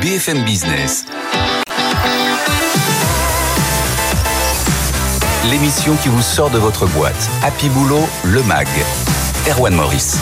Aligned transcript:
BFM 0.00 0.44
Business. 0.44 1.04
L'émission 5.50 5.94
qui 5.96 6.08
vous 6.08 6.22
sort 6.22 6.48
de 6.48 6.56
votre 6.56 6.86
boîte. 6.86 7.28
Happy 7.42 7.68
Boulot, 7.68 8.08
le 8.24 8.42
MAG. 8.44 8.66
Erwan 9.50 9.74
Maurice. 9.74 10.18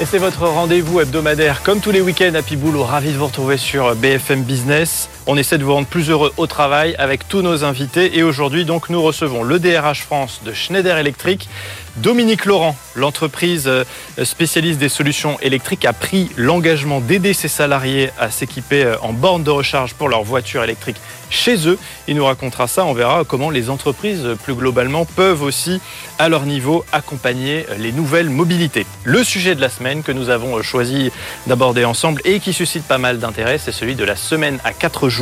Et 0.00 0.04
c'est 0.04 0.18
votre 0.18 0.46
rendez-vous 0.46 1.00
hebdomadaire, 1.00 1.64
comme 1.64 1.80
tous 1.80 1.90
les 1.90 2.00
week-ends, 2.00 2.34
Happy 2.36 2.54
Boulot. 2.54 2.84
Ravi 2.84 3.12
de 3.12 3.18
vous 3.18 3.26
retrouver 3.26 3.56
sur 3.56 3.96
BFM 3.96 4.42
Business. 4.42 5.08
On 5.26 5.38
essaie 5.38 5.56
de 5.56 5.64
vous 5.64 5.72
rendre 5.72 5.86
plus 5.86 6.10
heureux 6.10 6.34
au 6.36 6.46
travail 6.46 6.94
avec 6.98 7.26
tous 7.26 7.40
nos 7.40 7.64
invités. 7.64 8.18
Et 8.18 8.22
aujourd'hui, 8.22 8.66
donc, 8.66 8.90
nous 8.90 9.00
recevons 9.00 9.42
le 9.42 9.58
DRH 9.58 10.02
France 10.02 10.42
de 10.44 10.52
Schneider 10.52 10.98
Electric. 10.98 11.48
Dominique 11.96 12.44
Laurent, 12.44 12.76
l'entreprise 12.96 13.68
euh, 13.68 13.84
spécialiste 14.24 14.80
des 14.80 14.88
solutions 14.88 15.38
électriques, 15.40 15.84
a 15.84 15.92
pris 15.92 16.28
l'engagement 16.36 17.00
d'aider 17.00 17.32
ses 17.32 17.46
salariés 17.48 18.10
à 18.18 18.30
s'équiper 18.30 18.84
euh, 18.84 18.96
en 19.00 19.12
borne 19.12 19.44
de 19.44 19.50
recharge 19.50 19.94
pour 19.94 20.08
leur 20.08 20.24
voiture 20.24 20.64
électrique 20.64 20.96
chez 21.30 21.68
eux. 21.68 21.78
Il 22.08 22.16
nous 22.16 22.24
racontera 22.24 22.66
ça. 22.66 22.84
On 22.84 22.92
verra 22.92 23.22
comment 23.24 23.48
les 23.48 23.70
entreprises, 23.70 24.26
plus 24.42 24.54
globalement, 24.54 25.04
peuvent 25.04 25.42
aussi, 25.42 25.80
à 26.18 26.28
leur 26.28 26.46
niveau, 26.46 26.84
accompagner 26.92 27.64
les 27.78 27.92
nouvelles 27.92 28.28
mobilités. 28.28 28.86
Le 29.04 29.22
sujet 29.22 29.54
de 29.54 29.60
la 29.60 29.68
semaine 29.68 30.02
que 30.02 30.12
nous 30.12 30.30
avons 30.30 30.60
choisi 30.62 31.12
d'aborder 31.46 31.84
ensemble 31.84 32.20
et 32.24 32.40
qui 32.40 32.52
suscite 32.52 32.84
pas 32.84 32.98
mal 32.98 33.20
d'intérêt, 33.20 33.58
c'est 33.58 33.72
celui 33.72 33.94
de 33.94 34.04
la 34.04 34.16
semaine 34.16 34.58
à 34.64 34.72
4 34.72 35.08
jours 35.08 35.13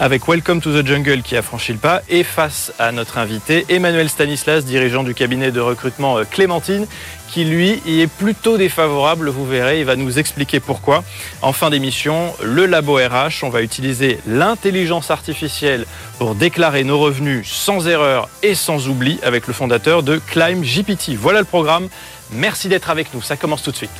avec 0.00 0.28
Welcome 0.28 0.60
to 0.62 0.70
the 0.70 0.86
Jungle 0.86 1.20
qui 1.20 1.36
a 1.36 1.42
franchi 1.42 1.72
le 1.72 1.78
pas 1.78 2.00
et 2.08 2.22
face 2.22 2.72
à 2.78 2.90
notre 2.90 3.18
invité 3.18 3.66
Emmanuel 3.68 4.08
Stanislas, 4.08 4.64
dirigeant 4.64 5.02
du 5.02 5.14
cabinet 5.14 5.50
de 5.50 5.60
recrutement 5.60 6.16
euh, 6.16 6.24
Clémentine, 6.24 6.86
qui 7.28 7.44
lui 7.44 7.82
y 7.84 8.00
est 8.00 8.06
plutôt 8.06 8.56
défavorable, 8.56 9.28
vous 9.28 9.44
verrez, 9.44 9.80
il 9.80 9.84
va 9.84 9.96
nous 9.96 10.18
expliquer 10.18 10.58
pourquoi. 10.58 11.04
En 11.42 11.52
fin 11.52 11.68
d'émission, 11.68 12.32
le 12.42 12.64
labo 12.64 12.94
RH, 12.94 13.42
on 13.42 13.50
va 13.50 13.60
utiliser 13.60 14.18
l'intelligence 14.26 15.10
artificielle 15.10 15.84
pour 16.18 16.34
déclarer 16.34 16.84
nos 16.84 16.98
revenus 16.98 17.46
sans 17.50 17.86
erreur 17.88 18.30
et 18.42 18.54
sans 18.54 18.88
oubli 18.88 19.18
avec 19.22 19.46
le 19.48 19.52
fondateur 19.52 20.02
de 20.02 20.16
Climb 20.16 20.62
GPT. 20.62 21.10
Voilà 21.18 21.40
le 21.40 21.44
programme. 21.44 21.88
Merci 22.32 22.68
d'être 22.68 22.88
avec 22.88 23.12
nous, 23.12 23.20
ça 23.20 23.36
commence 23.36 23.62
tout 23.62 23.72
de 23.72 23.76
suite. 23.76 23.90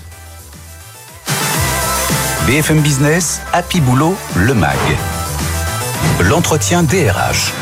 BFM 2.46 2.80
Business, 2.80 3.42
Happy 3.52 3.80
Boulot, 3.80 4.16
le 4.36 4.54
MAG. 4.54 5.15
L'entretien 6.20 6.82
DRH. 6.82 7.52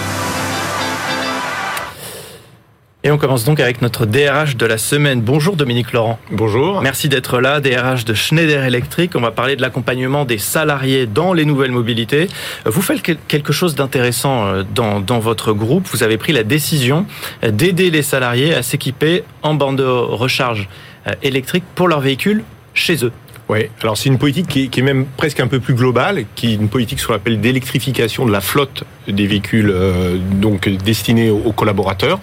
Et 3.02 3.10
on 3.10 3.18
commence 3.18 3.44
donc 3.44 3.60
avec 3.60 3.82
notre 3.82 4.06
DRH 4.06 4.56
de 4.56 4.64
la 4.64 4.78
semaine. 4.78 5.20
Bonjour 5.20 5.56
Dominique 5.56 5.92
Laurent. 5.92 6.18
Bonjour. 6.30 6.80
Merci 6.80 7.08
d'être 7.08 7.40
là, 7.40 7.60
DRH 7.60 8.04
de 8.04 8.14
Schneider 8.14 8.64
Electric. 8.64 9.16
On 9.16 9.20
va 9.20 9.30
parler 9.30 9.56
de 9.56 9.60
l'accompagnement 9.60 10.24
des 10.24 10.38
salariés 10.38 11.06
dans 11.06 11.32
les 11.32 11.44
nouvelles 11.44 11.72
mobilités. 11.72 12.28
Vous 12.64 12.80
faites 12.80 13.02
quelque 13.02 13.52
chose 13.52 13.74
d'intéressant 13.74 14.46
euh, 14.46 14.62
dans, 14.74 15.00
dans 15.00 15.18
votre 15.18 15.52
groupe. 15.52 15.86
Vous 15.92 16.02
avez 16.02 16.16
pris 16.16 16.32
la 16.32 16.44
décision 16.44 17.06
d'aider 17.42 17.90
les 17.90 18.02
salariés 18.02 18.54
à 18.54 18.62
s'équiper 18.62 19.24
en 19.42 19.54
bande 19.54 19.78
de 19.78 19.84
recharge 19.84 20.68
euh, 21.06 21.12
électrique 21.22 21.64
pour 21.74 21.88
leurs 21.88 22.00
véhicules 22.00 22.44
chez 22.72 23.04
eux. 23.04 23.12
Oui, 23.48 23.66
alors 23.82 23.96
c'est 23.96 24.08
une 24.08 24.18
politique 24.18 24.48
qui 24.48 24.64
est, 24.64 24.68
qui 24.68 24.80
est, 24.80 24.82
même 24.82 25.04
presque 25.16 25.40
un 25.40 25.46
peu 25.46 25.60
plus 25.60 25.74
globale, 25.74 26.24
qui 26.34 26.52
est 26.52 26.54
une 26.54 26.68
politique 26.68 27.04
qu'on 27.04 27.14
appelle 27.14 27.40
d'électrification 27.40 28.24
de 28.24 28.32
la 28.32 28.40
flotte 28.40 28.84
des 29.06 29.26
véhicules 29.26 29.70
euh, 29.70 30.16
donc 30.16 30.68
destinés 30.68 31.30
aux 31.30 31.52
collaborateurs. 31.52 32.20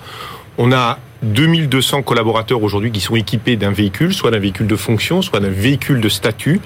On 0.57 0.71
a 0.71 0.97
2200 1.23 2.01
collaborateurs 2.01 2.63
aujourd'hui 2.63 2.91
qui 2.91 2.99
sont 2.99 3.15
équipés 3.15 3.55
d'un 3.55 3.71
véhicule, 3.71 4.13
soit 4.13 4.31
d'un 4.31 4.39
véhicule 4.39 4.67
de 4.67 4.75
fonction, 4.75 5.21
soit 5.21 5.39
d'un 5.39 5.49
véhicule 5.49 6.01
de 6.01 6.09
statut. 6.09 6.59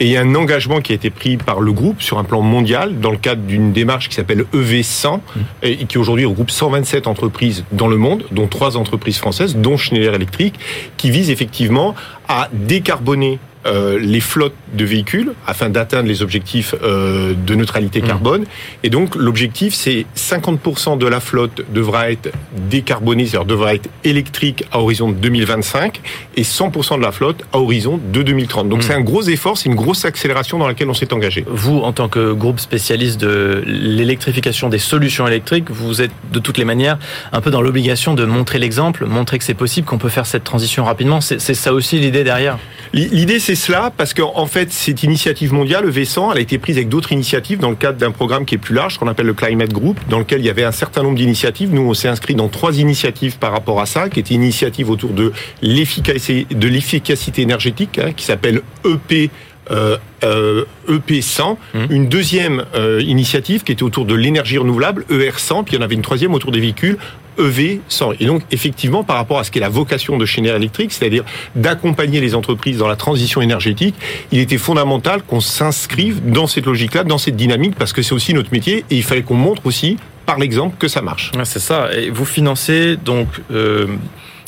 Et 0.00 0.06
il 0.06 0.10
y 0.10 0.16
a 0.16 0.22
un 0.22 0.34
engagement 0.34 0.80
qui 0.80 0.92
a 0.92 0.94
été 0.94 1.10
pris 1.10 1.36
par 1.36 1.60
le 1.60 1.72
groupe 1.72 2.00
sur 2.00 2.18
un 2.18 2.24
plan 2.24 2.40
mondial 2.40 3.00
dans 3.00 3.10
le 3.10 3.18
cadre 3.18 3.42
d'une 3.42 3.72
démarche 3.72 4.08
qui 4.08 4.14
s'appelle 4.14 4.44
EV100 4.54 5.20
et 5.62 5.84
qui 5.84 5.98
aujourd'hui 5.98 6.24
regroupe 6.24 6.50
127 6.50 7.06
entreprises 7.06 7.64
dans 7.72 7.88
le 7.88 7.96
monde, 7.96 8.24
dont 8.32 8.46
trois 8.46 8.76
entreprises 8.76 9.18
françaises, 9.18 9.56
dont 9.56 9.76
Schneider 9.76 10.14
Electric, 10.14 10.54
qui 10.96 11.10
vise 11.10 11.30
effectivement 11.30 11.94
à 12.28 12.48
décarboner 12.52 13.38
euh, 13.66 13.98
les 13.98 14.20
flottes 14.20 14.54
de 14.74 14.84
véhicules 14.84 15.32
afin 15.46 15.68
d'atteindre 15.68 16.08
les 16.08 16.22
objectifs 16.22 16.74
euh, 16.82 17.34
de 17.34 17.54
neutralité 17.54 18.00
carbone. 18.00 18.44
Et 18.82 18.90
donc 18.90 19.14
l'objectif, 19.14 19.74
c'est 19.74 20.06
50% 20.16 20.98
de 20.98 21.06
la 21.06 21.20
flotte 21.20 21.62
devra 21.72 22.10
être 22.10 22.30
décarbonée, 22.70 23.26
c'est-à-dire 23.26 23.46
devra 23.46 23.74
être 23.74 23.88
électrique 24.04 24.64
à 24.70 24.80
horizon 24.80 25.08
de 25.08 25.14
2025 25.14 26.00
et 26.36 26.42
100% 26.42 26.98
de 26.98 27.02
la 27.02 27.12
flotte 27.12 27.44
à 27.52 27.58
horizon 27.58 28.00
de 28.12 28.22
2030. 28.22 28.68
Donc 28.68 28.82
c'est 28.82 28.94
un 28.94 29.00
gros 29.00 29.22
effort, 29.22 29.58
c'est 29.58 29.68
une 29.68 29.74
grosse 29.74 30.04
accélération 30.04 30.58
dans 30.58 30.68
laquelle 30.68 30.88
on 30.88 30.94
s'est 30.94 31.12
engagé. 31.12 31.44
Vous, 31.48 31.78
en 31.78 31.92
tant 31.92 32.08
que 32.08 32.32
groupe 32.32 32.60
spécialiste 32.60 33.20
de 33.20 33.62
l'électrification 33.66 34.68
des 34.68 34.78
solutions 34.78 35.26
électriques, 35.26 35.70
vous 35.70 36.00
êtes 36.00 36.12
de 36.32 36.38
toutes 36.38 36.58
les 36.58 36.64
manières 36.64 36.98
un 37.32 37.40
peu 37.40 37.50
dans 37.50 37.60
l'obligation 37.60 38.14
de 38.14 38.24
montrer 38.24 38.58
l'exemple, 38.58 39.06
montrer 39.06 39.38
que 39.38 39.44
c'est 39.44 39.54
possible, 39.54 39.86
qu'on 39.86 39.98
peut 39.98 40.08
faire 40.08 40.26
cette 40.26 40.44
transition 40.44 40.84
rapidement. 40.84 41.20
C'est 41.20 41.38
ça 41.54 41.72
aussi 41.72 41.98
l'idée 41.98 42.24
derrière? 42.24 42.58
L'idée, 42.92 43.38
c'est 43.48 43.54
cela, 43.54 43.90
parce 43.96 44.12
qu'en 44.12 44.32
en 44.34 44.44
fait, 44.44 44.70
cette 44.70 45.02
initiative 45.04 45.54
mondiale, 45.54 45.86
le 45.86 45.90
V100, 45.90 46.32
elle 46.32 46.36
a 46.36 46.40
été 46.42 46.58
prise 46.58 46.76
avec 46.76 46.90
d'autres 46.90 47.12
initiatives 47.12 47.58
dans 47.58 47.70
le 47.70 47.76
cadre 47.76 47.96
d'un 47.96 48.10
programme 48.10 48.44
qui 48.44 48.56
est 48.56 48.58
plus 48.58 48.74
large, 48.74 48.98
qu'on 48.98 49.08
appelle 49.08 49.24
le 49.24 49.32
Climate 49.32 49.72
Group, 49.72 49.98
dans 50.10 50.18
lequel 50.18 50.40
il 50.40 50.44
y 50.44 50.50
avait 50.50 50.64
un 50.64 50.72
certain 50.72 51.02
nombre 51.02 51.16
d'initiatives. 51.16 51.72
Nous, 51.72 51.80
on 51.80 51.94
s'est 51.94 52.08
inscrit 52.08 52.34
dans 52.34 52.48
trois 52.48 52.78
initiatives 52.78 53.38
par 53.38 53.52
rapport 53.52 53.80
à 53.80 53.86
ça, 53.86 54.10
qui 54.10 54.20
étaient 54.20 54.34
initiatives 54.34 54.90
autour 54.90 55.14
de 55.14 55.32
l'efficacité, 55.62 56.54
de 56.54 56.68
l'efficacité 56.68 57.40
énergétique, 57.40 57.98
hein, 57.98 58.12
qui 58.14 58.26
s'appelle 58.26 58.60
EP 58.84 59.30
euh, 59.70 59.96
euh, 60.24 60.66
EP100, 60.86 61.56
mmh. 61.72 61.78
une 61.88 62.08
deuxième 62.08 62.66
euh, 62.74 63.00
initiative 63.00 63.64
qui 63.64 63.72
était 63.72 63.82
autour 63.82 64.04
de 64.04 64.14
l'énergie 64.14 64.58
renouvelable, 64.58 65.06
ER100, 65.10 65.64
puis 65.64 65.74
il 65.74 65.78
y 65.78 65.78
en 65.78 65.84
avait 65.84 65.94
une 65.94 66.02
troisième 66.02 66.34
autour 66.34 66.52
des 66.52 66.60
véhicules, 66.60 66.98
EV100. 67.38 68.16
Et 68.20 68.26
donc, 68.26 68.42
effectivement, 68.50 69.04
par 69.04 69.16
rapport 69.16 69.38
à 69.38 69.44
ce 69.44 69.50
qu'est 69.50 69.60
la 69.60 69.68
vocation 69.68 70.18
de 70.18 70.26
Schneider 70.26 70.56
Electric, 70.56 70.92
c'est-à-dire 70.92 71.24
d'accompagner 71.54 72.20
les 72.20 72.34
entreprises 72.34 72.78
dans 72.78 72.88
la 72.88 72.96
transition 72.96 73.40
énergétique, 73.40 73.94
il 74.32 74.38
était 74.40 74.58
fondamental 74.58 75.22
qu'on 75.22 75.40
s'inscrive 75.40 76.20
dans 76.30 76.46
cette 76.46 76.66
logique-là, 76.66 77.04
dans 77.04 77.18
cette 77.18 77.36
dynamique, 77.36 77.74
parce 77.76 77.92
que 77.92 78.02
c'est 78.02 78.14
aussi 78.14 78.34
notre 78.34 78.52
métier, 78.52 78.84
et 78.90 78.96
il 78.96 79.02
fallait 79.02 79.22
qu'on 79.22 79.34
montre 79.34 79.66
aussi, 79.66 79.96
par 80.26 80.38
l'exemple, 80.38 80.76
que 80.78 80.88
ça 80.88 81.02
marche. 81.02 81.32
C'est 81.44 81.58
ça. 81.58 81.88
Et 81.94 82.10
vous 82.10 82.24
financez 82.24 82.96
donc 82.96 83.28
euh, 83.50 83.86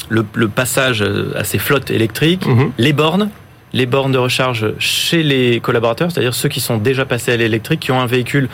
le, 0.08 0.24
le, 0.34 0.48
passage 0.48 1.04
à 1.34 1.44
ces 1.44 1.58
flottes 1.58 1.90
électriques, 1.90 2.46
mmh. 2.46 2.72
les 2.78 2.92
bornes 2.92 3.30
les 3.72 3.86
bornes 3.86 4.12
de 4.12 4.18
recharge 4.18 4.72
chez 4.78 5.22
les 5.22 5.60
collaborateurs, 5.60 6.10
c'est-à-dire 6.10 6.34
ceux 6.34 6.48
qui 6.48 6.60
sont 6.60 6.76
déjà 6.76 7.04
passés 7.04 7.32
à 7.32 7.36
l'électrique, 7.36 7.80
qui 7.80 7.92
ont 7.92 8.00
un 8.00 8.06
véhicule 8.06 8.48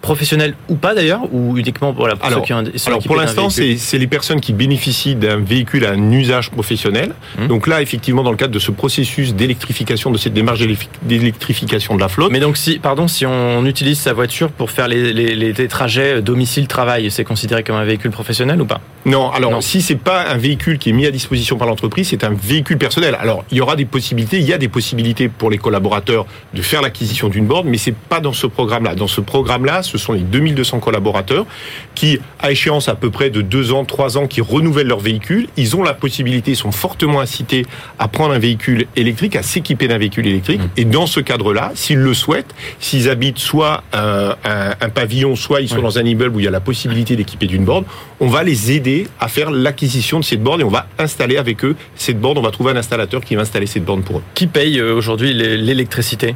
professionnels 0.00 0.54
ou 0.68 0.76
pas 0.76 0.94
d'ailleurs 0.94 1.22
ou 1.32 1.56
uniquement 1.58 1.92
voilà 1.92 2.16
pour 2.16 2.26
alors, 2.26 2.40
ceux 2.40 2.44
qui 2.44 2.52
ont, 2.52 2.64
alors 2.86 3.02
pour 3.02 3.16
l'instant 3.16 3.50
c'est 3.50 3.98
les 3.98 4.06
personnes 4.06 4.40
qui 4.40 4.52
bénéficient 4.52 5.14
d'un 5.14 5.36
véhicule 5.36 5.84
à 5.84 5.92
un 5.92 6.12
usage 6.12 6.50
professionnel. 6.50 7.14
Hum. 7.38 7.48
donc 7.48 7.66
là 7.66 7.82
effectivement 7.82 8.22
dans 8.22 8.30
le 8.30 8.36
cadre 8.36 8.54
de 8.54 8.58
ce 8.58 8.70
processus 8.70 9.34
d'électrification 9.34 10.10
de 10.10 10.18
cette 10.18 10.32
démarche 10.32 10.60
d'électrification 11.02 11.94
de 11.94 12.00
la 12.00 12.08
flotte. 12.08 12.32
Mais 12.32 12.40
donc 12.40 12.56
si 12.56 12.78
pardon 12.78 13.08
si 13.08 13.26
on 13.26 13.64
utilise 13.66 13.98
sa 13.98 14.12
voiture 14.12 14.50
pour 14.50 14.70
faire 14.70 14.88
les, 14.88 15.12
les, 15.12 15.34
les 15.34 15.68
trajets 15.68 16.22
domicile 16.22 16.66
travail 16.66 17.10
c'est 17.10 17.24
considéré 17.24 17.62
comme 17.62 17.76
un 17.76 17.84
véhicule 17.84 18.10
professionnel 18.10 18.60
ou 18.60 18.66
pas? 18.66 18.80
Non 19.04 19.30
alors 19.30 19.50
non. 19.50 19.60
si 19.60 19.82
c'est 19.82 19.96
pas 19.96 20.26
un 20.28 20.36
véhicule 20.36 20.78
qui 20.78 20.90
est 20.90 20.94
mis 20.94 21.06
à 21.06 21.10
disposition 21.10 21.58
par 21.58 21.68
l'entreprise 21.68 22.08
c'est 22.08 22.24
un 22.24 22.32
véhicule 22.32 22.78
personnel. 22.78 23.16
Alors 23.20 23.44
il 23.50 23.58
y 23.58 23.60
aura 23.60 23.76
des 23.76 23.84
possibilités 23.84 24.38
il 24.38 24.46
y 24.46 24.52
a 24.52 24.58
des 24.58 24.68
possibilités 24.68 25.28
pour 25.28 25.50
les 25.50 25.58
collaborateurs 25.58 26.26
de 26.54 26.62
faire 26.62 26.80
l'acquisition 26.80 27.28
d'une 27.28 27.46
borne 27.46 27.68
mais 27.68 27.78
c'est 27.78 27.94
pas 27.94 28.20
dans 28.20 28.32
ce 28.32 28.46
programme 28.46 28.84
là 28.84 28.94
dans 28.94 29.08
ce 29.08 29.20
programme 29.20 29.64
là 29.66 29.82
ce 29.90 29.98
sont 29.98 30.12
les 30.12 30.20
2200 30.20 30.80
collaborateurs 30.80 31.46
qui, 31.94 32.18
à 32.38 32.50
échéance 32.50 32.88
à 32.88 32.94
peu 32.94 33.10
près 33.10 33.30
de 33.30 33.42
2 33.42 33.72
ans, 33.72 33.84
3 33.84 34.18
ans, 34.18 34.26
qui 34.26 34.40
renouvellent 34.40 34.86
leur 34.86 35.00
véhicule. 35.00 35.48
Ils 35.56 35.76
ont 35.76 35.82
la 35.82 35.94
possibilité, 35.94 36.54
sont 36.54 36.72
fortement 36.72 37.20
incités 37.20 37.66
à 37.98 38.08
prendre 38.08 38.32
un 38.32 38.38
véhicule 38.38 38.86
électrique, 38.96 39.36
à 39.36 39.42
s'équiper 39.42 39.88
d'un 39.88 39.98
véhicule 39.98 40.26
électrique. 40.26 40.60
Et 40.76 40.84
dans 40.84 41.06
ce 41.06 41.20
cadre-là, 41.20 41.72
s'ils 41.74 41.98
le 41.98 42.14
souhaitent, 42.14 42.54
s'ils 42.78 43.08
habitent 43.08 43.38
soit 43.38 43.82
un, 43.92 44.36
un, 44.44 44.70
un, 44.80 44.88
pavillon, 44.88 45.36
soit 45.36 45.60
ils 45.60 45.68
sont 45.68 45.76
oui. 45.76 45.82
dans 45.82 45.98
un 45.98 46.04
immeuble 46.04 46.36
où 46.36 46.40
il 46.40 46.44
y 46.44 46.48
a 46.48 46.52
la 46.52 46.60
possibilité 46.60 47.16
d'équiper 47.16 47.46
d'une 47.46 47.64
borne, 47.64 47.84
on 48.20 48.28
va 48.28 48.42
les 48.42 48.72
aider 48.72 49.08
à 49.18 49.28
faire 49.28 49.50
l'acquisition 49.50 50.20
de 50.20 50.24
cette 50.24 50.42
borne 50.42 50.60
et 50.60 50.64
on 50.64 50.70
va 50.70 50.86
installer 50.98 51.36
avec 51.36 51.64
eux 51.64 51.76
cette 51.96 52.20
borne. 52.20 52.38
On 52.38 52.42
va 52.42 52.50
trouver 52.50 52.72
un 52.72 52.76
installateur 52.76 53.24
qui 53.24 53.34
va 53.34 53.42
installer 53.42 53.66
cette 53.66 53.84
borne 53.84 54.02
pour 54.02 54.18
eux. 54.18 54.22
Qui 54.34 54.46
paye 54.46 54.78
euh, 54.78 54.94
aujourd'hui 54.94 55.34
l'électricité? 55.34 56.34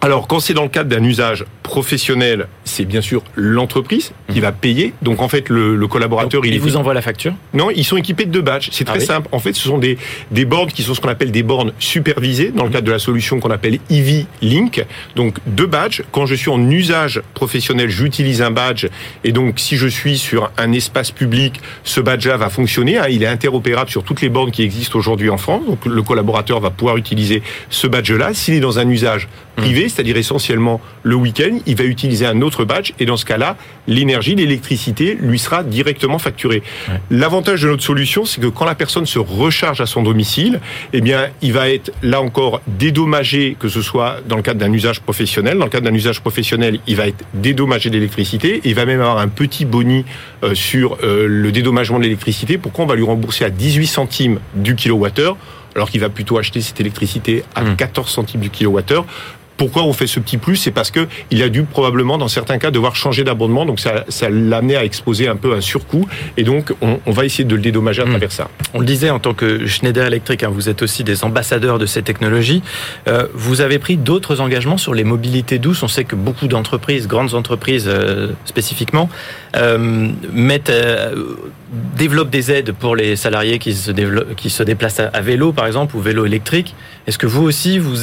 Alors, 0.00 0.28
quand 0.28 0.40
c'est 0.40 0.54
dans 0.54 0.62
le 0.62 0.68
cadre 0.68 0.88
d'un 0.90 1.02
usage 1.02 1.44
professionnel, 1.62 2.46
c'est 2.64 2.84
bien 2.84 3.00
sûr 3.00 3.22
l'entreprise 3.34 4.12
qui 4.32 4.40
va 4.40 4.52
payer. 4.52 4.92
Donc 5.02 5.20
en 5.20 5.28
fait, 5.28 5.48
le, 5.48 5.76
le 5.76 5.86
collaborateur, 5.88 6.40
Donc, 6.40 6.48
il, 6.48 6.54
il 6.54 6.60
vous 6.60 6.76
envoie 6.76 6.94
la 6.94 7.02
facture 7.02 7.32
non, 7.54 7.70
ils 7.70 7.84
sont 7.84 7.96
équipés 7.96 8.24
de 8.24 8.30
deux 8.30 8.40
badges. 8.42 8.68
C'est 8.72 8.84
très 8.84 8.96
Ah 8.96 9.00
oui 9.00 9.06
simple. 9.06 9.28
En 9.32 9.38
fait, 9.38 9.52
ce 9.54 9.62
sont 9.68 9.78
des, 9.78 9.98
des 10.30 10.44
bornes 10.44 10.70
qui 10.70 10.82
sont 10.82 10.94
ce 10.94 11.00
qu'on 11.00 11.08
appelle 11.08 11.30
des 11.32 11.42
bornes 11.42 11.72
supervisées 11.78 12.50
dans 12.54 12.64
le 12.64 12.70
cadre 12.70 12.86
de 12.86 12.92
la 12.92 12.98
solution 12.98 13.40
qu'on 13.40 13.50
appelle 13.50 13.78
EV 13.90 14.26
Link. 14.42 14.84
Donc, 15.16 15.38
deux 15.46 15.66
badges. 15.66 16.02
Quand 16.12 16.26
je 16.26 16.34
suis 16.34 16.50
en 16.50 16.70
usage 16.70 17.22
professionnel, 17.34 17.88
j'utilise 17.90 18.42
un 18.42 18.50
badge. 18.50 18.86
Et 19.24 19.32
donc, 19.32 19.58
si 19.58 19.76
je 19.76 19.86
suis 19.88 20.18
sur 20.18 20.50
un 20.58 20.72
espace 20.72 21.10
public, 21.10 21.60
ce 21.84 22.00
badge-là 22.00 22.36
va 22.36 22.48
fonctionner. 22.48 22.98
hein. 22.98 23.06
Il 23.10 23.22
est 23.22 23.26
interopérable 23.28 23.90
sur 23.90 24.02
toutes 24.04 24.20
les 24.20 24.28
bornes 24.28 24.50
qui 24.50 24.62
existent 24.62 24.98
aujourd'hui 24.98 25.30
en 25.30 25.38
France. 25.38 25.64
Donc, 25.66 25.84
le 25.86 26.02
collaborateur 26.02 26.60
va 26.60 26.70
pouvoir 26.70 26.96
utiliser 26.96 27.42
ce 27.70 27.86
badge-là. 27.86 28.34
S'il 28.34 28.54
est 28.54 28.60
dans 28.60 28.78
un 28.78 28.88
usage 28.88 29.28
privé, 29.56 29.85
c'est-à-dire 29.88 30.16
essentiellement 30.16 30.80
le 31.02 31.14
week-end, 31.14 31.58
il 31.66 31.76
va 31.76 31.84
utiliser 31.84 32.26
un 32.26 32.40
autre 32.42 32.64
badge. 32.64 32.92
Et 32.98 33.06
dans 33.06 33.16
ce 33.16 33.24
cas-là, 33.24 33.56
l'énergie, 33.86 34.34
l'électricité 34.34 35.16
lui 35.20 35.38
sera 35.38 35.62
directement 35.62 36.18
facturée. 36.18 36.62
L'avantage 37.10 37.62
de 37.62 37.68
notre 37.68 37.82
solution, 37.82 38.24
c'est 38.24 38.40
que 38.40 38.46
quand 38.46 38.64
la 38.64 38.74
personne 38.74 39.06
se 39.06 39.18
recharge 39.18 39.80
à 39.80 39.86
son 39.86 40.02
domicile, 40.02 40.60
eh 40.92 41.00
bien, 41.00 41.28
il 41.42 41.52
va 41.52 41.70
être 41.70 41.92
là 42.02 42.20
encore 42.20 42.60
dédommagé, 42.66 43.56
que 43.58 43.68
ce 43.68 43.82
soit 43.82 44.18
dans 44.28 44.36
le 44.36 44.42
cadre 44.42 44.60
d'un 44.60 44.72
usage 44.72 45.00
professionnel. 45.00 45.58
Dans 45.58 45.64
le 45.64 45.70
cadre 45.70 45.88
d'un 45.88 45.94
usage 45.94 46.20
professionnel, 46.20 46.78
il 46.86 46.96
va 46.96 47.08
être 47.08 47.24
dédommagé 47.34 47.90
d'électricité. 47.90 48.60
Il 48.64 48.74
va 48.74 48.84
même 48.84 49.00
avoir 49.00 49.18
un 49.18 49.28
petit 49.28 49.64
boni 49.64 50.04
euh, 50.42 50.54
sur 50.54 50.98
euh, 51.02 51.26
le 51.28 51.52
dédommagement 51.52 51.98
de 51.98 52.04
l'électricité. 52.04 52.58
Pourquoi 52.58 52.84
on 52.84 52.88
va 52.88 52.96
lui 52.96 53.04
rembourser 53.04 53.44
à 53.44 53.50
18 53.50 53.86
centimes 53.86 54.38
du 54.54 54.74
kilowattheure 54.74 55.36
alors 55.74 55.90
qu'il 55.90 56.00
va 56.00 56.08
plutôt 56.08 56.38
acheter 56.38 56.62
cette 56.62 56.80
électricité 56.80 57.44
à 57.54 57.62
14 57.62 58.08
centimes 58.08 58.40
du 58.40 58.48
kilowattheure 58.48 59.04
pourquoi 59.56 59.84
on 59.84 59.92
fait 59.92 60.06
ce 60.06 60.20
petit 60.20 60.36
plus 60.36 60.56
C'est 60.56 60.70
parce 60.70 60.90
que 60.90 61.06
il 61.30 61.42
a 61.42 61.48
dû 61.48 61.62
probablement, 61.62 62.18
dans 62.18 62.28
certains 62.28 62.58
cas, 62.58 62.70
devoir 62.70 62.94
changer 62.96 63.24
d'abonnement. 63.24 63.64
Donc 63.64 63.80
ça, 63.80 64.04
ça 64.08 64.28
l'a 64.30 64.58
amené 64.58 64.76
à 64.76 64.84
exposer 64.84 65.28
un 65.28 65.36
peu 65.36 65.54
un 65.54 65.60
surcoût. 65.60 66.06
Et 66.36 66.44
donc, 66.44 66.72
on, 66.82 67.00
on 67.06 67.10
va 67.12 67.24
essayer 67.24 67.44
de 67.44 67.54
le 67.54 67.62
dédommager 67.62 68.02
à 68.02 68.06
travers 68.06 68.32
ça. 68.32 68.48
On 68.74 68.80
le 68.80 68.86
disait 68.86 69.10
en 69.10 69.18
tant 69.18 69.34
que 69.34 69.66
Schneider 69.66 70.06
Electric, 70.06 70.42
hein, 70.42 70.50
vous 70.52 70.68
êtes 70.68 70.82
aussi 70.82 71.04
des 71.04 71.24
ambassadeurs 71.24 71.78
de 71.78 71.86
ces 71.86 72.02
technologies. 72.02 72.62
Euh, 73.08 73.26
vous 73.34 73.60
avez 73.60 73.78
pris 73.78 73.96
d'autres 73.96 74.40
engagements 74.40 74.78
sur 74.78 74.94
les 74.94 75.04
mobilités 75.04 75.58
douces. 75.58 75.82
On 75.82 75.88
sait 75.88 76.04
que 76.04 76.16
beaucoup 76.16 76.48
d'entreprises, 76.48 77.06
grandes 77.06 77.34
entreprises 77.34 77.86
euh, 77.88 78.28
spécifiquement, 78.44 79.08
euh, 79.56 80.10
mettent, 80.32 80.72
développent 81.96 82.30
des 82.30 82.50
aides 82.50 82.72
pour 82.72 82.96
les 82.96 83.16
salariés 83.16 83.58
qui 83.58 83.74
se, 83.74 83.90
développent- 83.90 84.34
qui 84.34 84.50
se 84.50 84.62
déplacent 84.62 85.00
à, 85.00 85.06
à 85.08 85.20
vélo, 85.20 85.52
par 85.52 85.66
exemple, 85.66 85.96
ou 85.96 86.00
vélo 86.00 86.26
électrique. 86.26 86.74
Est-ce 87.06 87.18
que 87.18 87.26
vous 87.26 87.42
aussi, 87.42 87.78
vous 87.78 87.96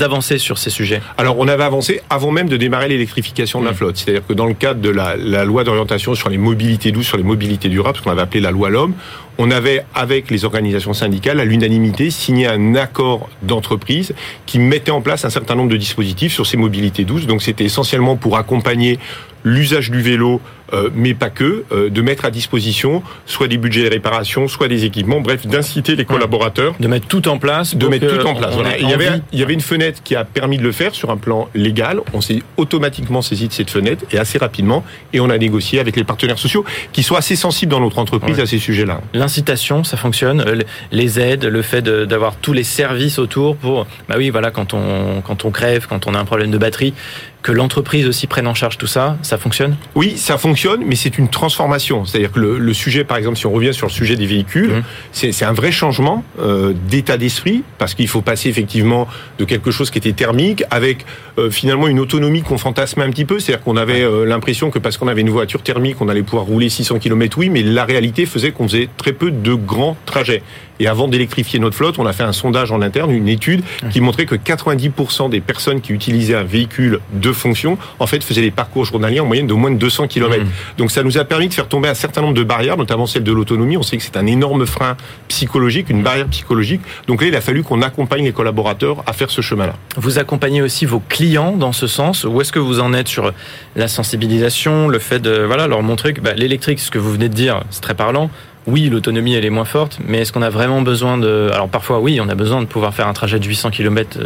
avancez 0.00 0.38
sur 0.38 0.58
ces 0.58 0.70
sujets 0.70 0.87
Alors, 1.16 1.38
on 1.38 1.48
avait 1.48 1.64
avancé 1.64 2.00
avant 2.10 2.30
même 2.30 2.48
de 2.48 2.56
démarrer 2.56 2.88
l'électrification 2.88 3.60
de 3.60 3.64
la 3.66 3.72
Mm. 3.72 3.74
flotte. 3.74 3.96
C'est-à-dire 3.96 4.26
que 4.26 4.32
dans 4.32 4.46
le 4.46 4.54
cadre 4.54 4.80
de 4.80 4.88
la, 4.90 5.16
la 5.16 5.44
loi 5.44 5.64
d'orientation 5.64 6.14
sur 6.14 6.28
les 6.28 6.38
mobilités 6.38 6.92
douces, 6.92 7.06
sur 7.06 7.16
les 7.16 7.22
mobilités 7.22 7.68
durables, 7.68 7.98
ce 7.98 8.02
qu'on 8.02 8.10
avait 8.10 8.22
appelé 8.22 8.40
la 8.40 8.50
loi 8.50 8.70
l'homme, 8.70 8.94
on 9.38 9.50
avait, 9.50 9.84
avec 9.94 10.30
les 10.30 10.44
organisations 10.44 10.92
syndicales, 10.92 11.38
à 11.40 11.44
l'unanimité, 11.44 12.10
signé 12.10 12.46
un 12.48 12.74
accord 12.74 13.28
d'entreprise 13.42 14.12
qui 14.46 14.58
mettait 14.58 14.90
en 14.90 15.00
place 15.00 15.24
un 15.24 15.30
certain 15.30 15.54
nombre 15.54 15.70
de 15.70 15.76
dispositifs 15.76 16.32
sur 16.32 16.46
ces 16.46 16.56
mobilités 16.56 17.04
douces. 17.04 17.26
Donc, 17.26 17.42
c'était 17.42 17.64
essentiellement 17.64 18.16
pour 18.16 18.36
accompagner 18.36 18.98
l'usage 19.44 19.90
du 19.92 20.02
vélo, 20.02 20.40
euh, 20.74 20.90
mais 20.94 21.14
pas 21.14 21.30
que, 21.30 21.64
euh, 21.72 21.88
de 21.88 22.02
mettre 22.02 22.24
à 22.24 22.30
disposition 22.32 23.02
soit 23.24 23.46
des 23.46 23.56
budgets 23.56 23.84
de 23.84 23.88
réparation, 23.88 24.48
soit 24.48 24.66
des 24.66 24.84
équipements, 24.84 25.20
bref, 25.20 25.46
d'inciter 25.46 25.94
les 25.94 26.04
collaborateurs 26.04 26.74
De 26.80 26.88
mettre 26.88 27.06
tout 27.06 27.28
en 27.28 27.38
place 27.38 27.76
de 27.76 27.86
mettre 27.86 28.18
tout 28.18 28.26
en 28.26 28.34
place. 28.34 28.54
Voilà. 28.54 28.76
Il 28.78 28.88
y 28.90 28.92
avait, 28.92 29.10
il 29.32 29.38
y 29.38 29.42
avait 29.44 29.54
une 29.54 29.60
fenêtre 29.60 30.02
qui 30.02 30.16
a 30.16 30.24
permis 30.24 30.58
de 30.58 30.64
le 30.64 30.72
faire 30.72 30.92
sur 30.94 31.10
un 31.10 31.16
plan 31.16 31.48
légal. 31.54 32.00
On 32.12 32.20
s'est 32.20 32.42
automatiquement 32.56 33.22
saisi 33.22 33.46
de 33.46 33.52
cette 33.52 33.70
fenêtre 33.70 34.04
et 34.10 34.18
assez 34.18 34.38
rapidement, 34.38 34.84
et 35.12 35.20
on 35.20 35.30
a 35.30 35.38
négocié 35.38 35.78
avec 35.78 35.94
les 35.96 36.04
partenaires 36.04 36.38
sociaux 36.38 36.64
qui 36.92 37.04
sont 37.04 37.14
assez 37.14 37.36
sensibles 37.36 37.70
dans 37.70 37.80
notre 37.80 38.00
entreprise 38.00 38.36
Ouais. 38.36 38.42
à 38.42 38.46
ces 38.46 38.58
sujets-là. 38.58 39.00
L'incitation, 39.28 39.84
ça 39.84 39.98
fonctionne. 39.98 40.40
Euh, 40.40 40.62
Les 40.90 41.20
aides, 41.20 41.44
le 41.44 41.60
fait 41.60 41.82
d'avoir 41.82 42.36
tous 42.36 42.54
les 42.54 42.64
services 42.64 43.18
autour 43.18 43.56
pour, 43.56 43.86
bah 44.08 44.14
oui, 44.16 44.30
voilà, 44.30 44.50
quand 44.50 44.72
on 44.72 45.50
crève, 45.50 45.86
quand 45.86 46.06
on 46.06 46.14
a 46.14 46.18
un 46.18 46.24
problème 46.24 46.50
de 46.50 46.56
batterie, 46.56 46.94
que 47.42 47.52
l'entreprise 47.52 48.06
aussi 48.06 48.26
prenne 48.26 48.46
en 48.46 48.54
charge 48.54 48.78
tout 48.78 48.86
ça, 48.86 49.16
ça 49.22 49.38
fonctionne? 49.38 49.76
Oui, 49.94 50.14
ça 50.16 50.38
fonctionne, 50.38 50.82
mais 50.84 50.96
c'est 50.96 51.18
une 51.18 51.28
transformation. 51.28 52.04
C'est-à-dire 52.04 52.32
que 52.32 52.40
le, 52.40 52.58
le 52.58 52.74
sujet, 52.74 53.04
par 53.04 53.16
exemple, 53.16 53.36
si 53.38 53.46
on 53.46 53.52
revient 53.52 53.72
sur 53.72 53.86
le 53.86 53.92
sujet 53.92 54.16
des 54.16 54.26
véhicules, 54.26 54.70
Mhm. 54.72 54.82
c'est 55.12 55.32
c'est 55.32 55.44
un 55.44 55.52
vrai 55.52 55.70
changement 55.70 56.24
euh, 56.40 56.72
d'état 56.88 57.16
d'esprit, 57.16 57.62
parce 57.78 57.94
qu'il 57.94 58.08
faut 58.08 58.22
passer 58.22 58.48
effectivement 58.48 59.06
de 59.38 59.44
quelque 59.44 59.70
chose 59.70 59.90
qui 59.90 59.98
était 59.98 60.12
thermique, 60.12 60.64
avec 60.70 61.06
euh, 61.38 61.50
finalement 61.50 61.86
une 61.88 62.00
autonomie 62.00 62.42
qu'on 62.42 62.58
fantasmait 62.58 63.04
un 63.04 63.10
petit 63.10 63.24
peu. 63.24 63.38
C'est-à-dire 63.38 63.62
qu'on 63.64 63.76
avait 63.76 64.02
euh, 64.02 64.24
l'impression 64.24 64.70
que 64.70 64.78
parce 64.80 64.96
qu'on 64.96 65.08
avait 65.08 65.20
une 65.20 65.30
voiture 65.30 65.62
thermique, 65.62 66.00
on 66.00 66.08
allait 66.08 66.22
pouvoir 66.22 66.44
rouler 66.46 66.68
600 66.68 66.98
km, 66.98 67.38
oui, 67.38 67.50
mais 67.50 67.62
la 67.62 67.84
réalité 67.84 68.26
faisait 68.26 68.50
qu'on 68.50 68.66
faisait 68.68 68.88
très 68.96 69.12
peu 69.12 69.30
de 69.30 69.54
grands 69.54 69.96
trajets. 70.06 70.42
Et 70.80 70.86
avant 70.86 71.08
d'électrifier 71.08 71.58
notre 71.58 71.76
flotte, 71.76 71.98
on 71.98 72.06
a 72.06 72.12
fait 72.12 72.22
un 72.22 72.32
sondage 72.32 72.72
en 72.72 72.82
interne, 72.82 73.10
une 73.10 73.28
étude 73.28 73.62
qui 73.90 74.00
montrait 74.00 74.26
que 74.26 74.34
90% 74.34 75.30
des 75.30 75.40
personnes 75.40 75.80
qui 75.80 75.92
utilisaient 75.92 76.34
un 76.34 76.44
véhicule 76.44 77.00
de 77.12 77.32
fonction, 77.32 77.78
en 77.98 78.06
fait, 78.06 78.22
faisaient 78.22 78.42
des 78.42 78.50
parcours 78.50 78.84
journaliers 78.84 79.20
en 79.20 79.26
moyenne 79.26 79.46
de 79.46 79.54
moins 79.54 79.70
de 79.70 79.76
200 79.76 80.08
km. 80.08 80.44
Mhm. 80.44 80.50
Donc 80.78 80.90
ça 80.90 81.02
nous 81.02 81.18
a 81.18 81.24
permis 81.24 81.48
de 81.48 81.54
faire 81.54 81.68
tomber 81.68 81.88
un 81.88 81.94
certain 81.94 82.20
nombre 82.20 82.34
de 82.34 82.44
barrières, 82.44 82.76
notamment 82.76 83.06
celle 83.06 83.24
de 83.24 83.32
l'autonomie. 83.32 83.76
On 83.76 83.82
sait 83.82 83.96
que 83.96 84.02
c'est 84.02 84.16
un 84.16 84.26
énorme 84.26 84.66
frein 84.66 84.96
psychologique, 85.28 85.90
une 85.90 86.02
barrière 86.02 86.26
psychologique. 86.28 86.80
Donc 87.06 87.22
là, 87.22 87.28
il 87.28 87.36
a 87.36 87.40
fallu 87.40 87.62
qu'on 87.62 87.82
accompagne 87.82 88.24
les 88.24 88.32
collaborateurs 88.32 89.02
à 89.06 89.12
faire 89.12 89.30
ce 89.30 89.40
chemin-là. 89.40 89.74
Vous 89.96 90.18
accompagnez 90.18 90.62
aussi 90.62 90.86
vos 90.86 91.02
clients 91.08 91.52
dans 91.52 91.72
ce 91.72 91.86
sens. 91.86 92.24
Où 92.24 92.40
est-ce 92.40 92.52
que 92.52 92.58
vous 92.58 92.80
en 92.80 92.94
êtes 92.94 93.08
sur 93.08 93.32
la 93.76 93.88
sensibilisation, 93.88 94.88
le 94.88 94.98
fait 94.98 95.18
de 95.18 95.44
voilà 95.44 95.66
leur 95.66 95.82
montrer 95.82 96.12
que 96.12 96.20
bah, 96.20 96.34
l'électrique, 96.34 96.80
ce 96.80 96.90
que 96.90 96.98
vous 96.98 97.12
venez 97.12 97.28
de 97.28 97.34
dire, 97.34 97.62
c'est 97.70 97.80
très 97.80 97.94
parlant. 97.94 98.30
Oui, 98.70 98.90
l'autonomie 98.90 99.32
elle 99.32 99.46
est 99.46 99.50
moins 99.50 99.64
forte, 99.64 99.98
mais 100.06 100.18
est-ce 100.18 100.32
qu'on 100.32 100.42
a 100.42 100.50
vraiment 100.50 100.82
besoin 100.82 101.16
de 101.16 101.48
Alors 101.54 101.70
parfois 101.70 102.00
oui, 102.00 102.20
on 102.20 102.28
a 102.28 102.34
besoin 102.34 102.60
de 102.60 102.66
pouvoir 102.66 102.92
faire 102.92 103.08
un 103.08 103.14
trajet 103.14 103.38
de 103.38 103.46
800 103.46 103.70
km 103.70 104.18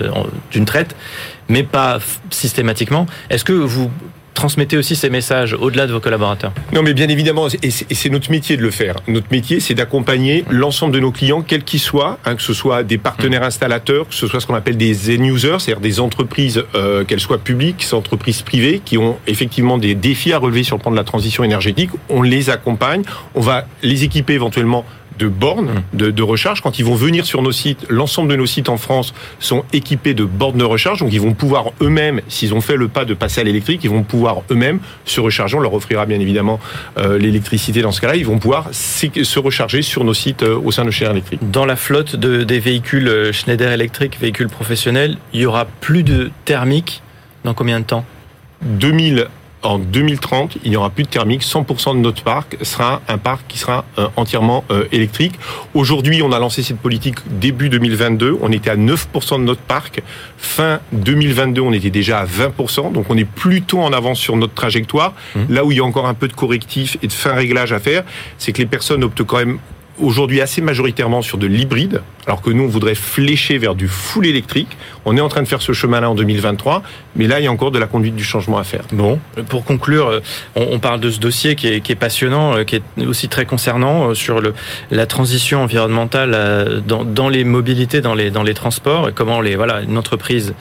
d'une 0.51 0.65
traite, 0.65 0.97
mais 1.49 1.63
pas 1.63 2.01
systématiquement. 2.31 3.07
Est-ce 3.31 3.45
que 3.45 3.53
vous 3.53 3.89
transmettez 4.35 4.77
aussi 4.77 4.97
ces 4.97 5.11
messages 5.11 5.55
au-delà 5.55 5.87
de 5.87 5.93
vos 5.93 6.01
collaborateurs 6.01 6.53
Non, 6.73 6.83
mais 6.83 6.95
bien 6.95 7.09
évidemment, 7.09 7.49
et 7.49 7.71
c'est 7.71 8.09
notre 8.09 8.31
métier 8.31 8.57
de 8.57 8.63
le 8.63 8.71
faire. 8.71 8.97
Notre 9.09 9.29
métier, 9.31 9.61
c'est 9.61 9.75
d'accompagner 9.75 10.45
l'ensemble 10.51 10.95
de 10.95 11.01
nos 11.01 11.13
clients, 11.13 11.43
quels 11.43 11.65
qu'ils 11.65 11.81
soient, 11.81 12.19
hein, 12.25 12.35
que 12.35 12.43
ce 12.43 12.53
soit 12.53 12.83
des 12.83 12.99
partenaires 12.99 13.43
installateurs, 13.43 14.09
que 14.09 14.15
ce 14.15 14.27
soit 14.27 14.41
ce 14.41 14.47
qu'on 14.47 14.55
appelle 14.55 14.77
des 14.77 15.15
end-users, 15.15 15.57
c'est-à-dire 15.59 15.81
des 15.81 16.01
entreprises, 16.01 16.65
euh, 16.75 17.05
qu'elles 17.05 17.21
soient 17.21 17.39
publiques, 17.39 17.87
entreprises 17.93 18.43
privées, 18.43 18.81
qui 18.85 18.99
ont 18.99 19.19
effectivement 19.27 19.79
des 19.79 19.95
défis 19.95 20.33
à 20.33 20.39
relever 20.39 20.63
sur 20.63 20.77
le 20.77 20.83
plan 20.83 20.91
de 20.91 20.97
la 20.97 21.05
transition 21.05 21.45
énergétique. 21.45 21.91
On 22.09 22.23
les 22.23 22.51
accompagne, 22.51 23.03
on 23.35 23.41
va 23.41 23.67
les 23.83 24.05
équiper 24.05 24.35
éventuellement 24.35 24.85
de 25.23 25.29
bornes 25.29 25.83
de, 25.93 26.11
de 26.11 26.23
recharge. 26.23 26.61
Quand 26.61 26.79
ils 26.79 26.85
vont 26.85 26.95
venir 26.95 27.25
sur 27.25 27.43
nos 27.43 27.53
sites, 27.53 27.87
l'ensemble 27.89 28.31
de 28.31 28.37
nos 28.37 28.47
sites 28.47 28.69
en 28.69 28.77
France 28.77 29.15
sont 29.39 29.65
équipés 29.73 30.15
de 30.15 30.25
bornes 30.25 30.59
de 30.59 30.65
recharge, 30.65 31.01
donc 31.01 31.13
ils 31.13 31.21
vont 31.21 31.35
pouvoir 31.35 31.67
eux-mêmes, 31.81 32.21
s'ils 32.29 32.55
ont 32.55 32.61
fait 32.61 32.77
le 32.77 32.89
pas 32.89 33.05
de 33.05 33.15
passer 33.15 33.41
à 33.41 33.45
l'électrique, 33.45 33.81
ils 33.85 33.91
vont 33.91 34.03
pouvoir 34.03 34.43
eux-mêmes 34.51 34.81
se 35.05 35.21
recharger. 35.21 35.57
On 35.57 35.61
leur 35.61 35.75
offrira 35.75 36.07
bien 36.07 36.19
évidemment 36.19 36.59
euh, 36.99 37.19
l'électricité 37.19 37.83
dans 37.83 37.93
ce 37.93 38.01
cas-là. 38.01 38.17
Ils 38.17 38.27
vont 38.27 38.39
pouvoir 38.39 38.69
se 38.73 39.39
recharger 39.39 39.83
sur 39.83 40.05
nos 40.05 40.15
sites 40.15 40.43
euh, 40.43 40.59
au 40.59 40.73
sein 40.73 40.85
de 40.85 40.91
Schneider 40.91 41.13
Electric. 41.13 41.51
Dans 41.51 41.67
la 41.67 41.77
flotte 41.77 42.17
de, 42.17 42.43
des 42.43 42.59
véhicules 42.59 43.09
euh, 43.09 43.33
Schneider 43.33 43.71
Electric, 43.71 44.19
véhicules 44.21 44.49
professionnels, 44.49 45.19
il 45.33 45.41
y 45.41 45.47
aura 45.47 45.67
plus 45.81 46.03
de 46.03 46.31
thermique 46.45 47.03
dans 47.45 47.55
combien 47.55 47.81
de 47.81 47.85
temps? 47.85 48.05
2000 48.63 49.29
en 49.63 49.79
2030, 49.79 50.59
il 50.65 50.71
n'y 50.71 50.77
aura 50.77 50.91
plus 50.91 51.05
de 51.05 51.09
thermique. 51.09 51.43
100% 51.43 51.95
de 51.95 52.01
notre 52.01 52.23
parc 52.23 52.57
sera 52.63 53.01
un 53.09 53.19
parc 53.19 53.47
qui 53.49 53.59
sera 53.59 53.85
euh, 53.99 54.09
entièrement 54.17 54.65
euh, 54.71 54.85
électrique. 54.93 55.35
Aujourd'hui, 55.75 56.23
on 56.23 56.33
a 56.33 56.39
lancé 56.39 56.63
cette 56.63 56.79
politique 56.79 57.17
début 57.27 57.69
2022. 57.69 58.39
On 58.41 58.53
était 58.53 58.71
à 58.71 58.77
9% 58.77 59.39
de 59.39 59.45
notre 59.45 59.61
parc. 59.61 60.03
Fin 60.37 60.81
2022, 60.93 61.61
on 61.61 61.73
était 61.73 61.91
déjà 61.91 62.21
à 62.21 62.27
20%. 62.27 62.93
Donc, 62.93 63.07
on 63.09 63.17
est 63.17 63.25
plutôt 63.25 63.81
en 63.81 63.93
avance 63.93 64.19
sur 64.19 64.37
notre 64.37 64.55
trajectoire. 64.55 65.15
Là 65.49 65.65
où 65.65 65.73
il 65.73 65.79
y 65.79 65.81
a 65.81 65.85
encore 65.85 66.07
un 66.07 66.15
peu 66.15 66.29
de 66.29 66.33
correctif 66.33 66.97
et 67.03 67.07
de 67.07 67.13
fin 67.13 67.33
réglage 67.33 67.73
à 67.73 67.79
faire, 67.79 68.05
c'est 68.39 68.53
que 68.53 68.59
les 68.59 68.67
personnes 68.67 69.05
optent 69.05 69.23
quand 69.23 69.39
même 69.39 69.59
aujourd'hui 70.03 70.41
assez 70.41 70.61
majoritairement 70.61 71.23
sur 71.23 71.39
de 71.39 71.47
l'hybride, 71.47 72.03
alors 72.27 72.43
que 72.43 72.51
nous, 72.51 72.65
on 72.65 72.69
voudrait 72.69 72.95
flécher 72.95 73.59
vers 73.59 73.75
du 73.75 73.89
full 73.89 74.27
électrique. 74.27 74.77
On 75.05 75.17
est 75.17 75.21
en 75.21 75.29
train 75.29 75.43
de 75.43 75.49
faire 75.49 75.63
ce 75.63 75.73
chemin-là 75.73 76.11
en 76.11 76.15
2023, 76.15 76.83
mais 77.17 77.27
là, 77.27 77.41
il 77.41 77.45
y 77.45 77.47
a 77.47 77.53
encore 77.53 77.71
de 77.71 77.79
la 77.79 77.87
conduite 77.87 78.17
du 78.17 78.25
changement 78.25 78.59
à 78.59 78.65
faire. 78.65 78.83
Bon, 78.93 79.19
pour 79.49 79.65
conclure, 79.65 80.09
euh, 80.09 80.21
on, 80.55 80.79
parle 80.79 81.01
de 81.01 81.11
ce 81.11 81.21
dossier 81.21 81.55
qui 81.55 81.69
est, 81.69 81.81
qui 81.81 81.93
est 81.93 81.97
passionnant, 81.97 82.57
euh, 82.57 82.65
qui 82.65 82.77
est 82.77 83.07
aussi 83.07 83.29
très 83.29 83.47
concernant 83.47 84.11
euh, 84.11 84.15
sur 84.15 84.41
le, 84.41 84.55
la 84.91 85.07
transition 85.07 85.63
environnementale 85.63 86.83
dans, 86.87 87.05
dans 87.05 87.29
les 87.29 87.45
mobilités, 87.45 88.01
dans 88.01 88.15
les, 88.15 88.31
dans 88.31 88.43
les 88.43 88.55
transports, 88.55 89.09
et 89.09 89.13
comment 89.13 89.41
les, 89.41 89.57
voilà, 89.57 89.81
une 89.83 89.97
entreprise 89.97 90.55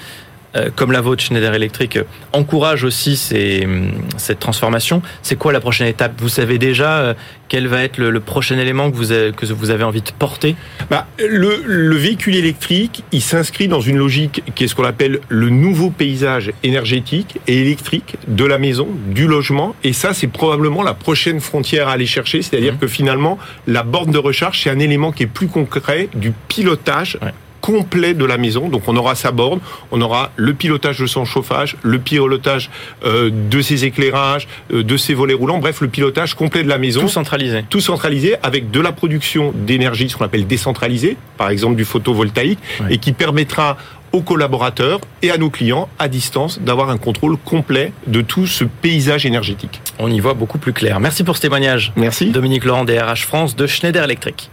comme 0.76 0.92
la 0.92 1.02
vôtre, 1.02 1.24
Schneider 1.24 1.54
Electric, 1.54 1.98
euh, 1.98 2.04
encourage 2.34 2.84
aussi 2.84 3.16
ces, 3.16 3.64
hum, 3.66 3.92
cette 4.18 4.40
transformation. 4.40 5.02
C'est 5.22 5.38
quoi 5.38 5.54
la 5.54 5.62
prochaine 5.62 5.88
étape? 5.88 6.14
Vous 6.18 6.30
savez 6.30 6.58
déjà 6.58 7.00
euh, 7.00 7.14
quel 7.48 7.68
va 7.68 7.84
être 7.84 7.98
le, 7.98 8.20
prochain 8.20 8.58
élément 8.58 8.92
que 8.92 8.96
vous 8.96 9.12
avez, 9.12 9.32
que 9.32 9.46
vous 9.46 9.70
avez 9.70 9.84
envie 9.84 10.02
de 10.02 10.12
porter? 10.18 10.56
Bah, 10.90 11.08
le, 11.20 11.62
le, 11.66 11.96
véhicule 11.96 12.36
électrique, 12.36 13.04
il 13.12 13.22
s'inscrit 13.22 13.68
dans 13.68 13.82
une 13.82 13.98
logique 13.98 14.44
qui 14.56 14.66
est 14.66 14.68
ce 14.68 14.76
qu'on 14.76 14.84
appelle 14.84 15.20
le 15.30 15.50
nouveau 15.50 15.90
paysage 15.90 16.52
énergétique 16.64 17.40
et 17.48 17.62
électrique 17.62 18.16
de 18.28 18.46
la 18.46 18.58
maison, 18.58 18.88
du 19.08 19.28
logement. 19.28 19.76
Et 19.84 19.94
ça, 19.94 20.14
c'est 20.14 20.28
probablement 20.28 20.84
la 20.84 20.94
prochaine 20.94 21.40
frontière 21.40 21.88
à 21.88 21.94
aller 21.94 22.06
chercher. 22.06 22.42
C'est-à-dire 22.42 22.74
mmh. 22.74 22.80
que 22.80 22.88
finalement, 22.88 23.38
la 23.68 23.84
borne 23.84 24.12
de 24.12 24.18
recharge, 24.18 24.62
c'est 24.62 24.70
un 24.70 24.80
élément 24.80 25.12
qui 25.12 25.24
est 25.24 25.28
plus 25.28 25.48
concret 25.48 26.10
du 26.14 26.34
pilotage 26.48 27.18
complet 27.62 28.14
de 28.14 28.26
la 28.26 28.38
maison. 28.38 28.68
Donc 28.68 28.84
on 28.88 28.96
aura 28.98 29.16
sa 29.16 29.32
borne, 29.32 29.60
on 29.92 30.02
aura 30.02 30.32
le 30.36 30.54
pilotage 30.54 31.00
de 31.00 31.06
son 31.06 31.26
chauffage, 31.26 31.78
le 31.84 32.00
pilotage 32.00 32.70
euh, 33.06 33.30
de 33.32 33.62
ses 33.62 33.86
éclairages, 33.86 34.48
euh, 34.74 34.84
de 34.84 34.98
ses 34.98 35.14
volets 35.14 35.34
roulants, 35.34 35.60
bref, 35.60 35.82
le 35.82 35.88
pilotage 35.88 36.34
complet 36.34 36.64
de 36.64 36.70
la 36.70 36.78
maison. 36.78 37.02
Tout 37.02 37.08
centralisé. 37.08 37.64
Tout 37.70 37.82
centralisé 37.82 38.36
avec 38.44 38.72
de 38.72 38.80
la 38.80 38.92
production 38.92 39.54
d'énergie, 39.56 40.10
ce 40.10 40.18
qu'on 40.18 40.26
appelle 40.26 40.48
décentralisée, 40.48 41.18
par 41.38 41.50
exemple 41.50 41.76
du 41.76 41.86
photovoltaïque, 41.86 42.60
et 42.90 42.98
qui 42.98 43.14
permettra 43.14 43.78
aux 44.12 44.22
collaborateurs 44.22 45.00
et 45.22 45.32
à 45.32 45.38
nos 45.38 45.50
clients 45.50 45.88
à 46.00 46.08
distance 46.08 46.60
d'avoir 46.60 46.90
un 46.90 46.98
contrôle 46.98 47.38
complet 47.38 47.94
de 48.08 48.22
tout 48.22 48.48
ce 48.48 48.66
paysage 48.66 49.26
énergétique. 49.26 49.82
On 50.00 50.12
y 50.12 50.20
voit 50.20 50.34
beaucoup 50.34 50.58
plus 50.58 50.74
clair. 50.74 51.00
Merci 51.00 51.24
pour 51.24 51.38
ce 51.38 51.42
témoignage. 51.42 51.94
Merci. 51.96 52.32
Dominique 52.32 52.66
Laurent, 52.66 52.86
DRH 52.86 53.26
France 53.26 53.56
de 53.56 53.68
Schneider 53.68 54.04
Electric. 54.04 54.50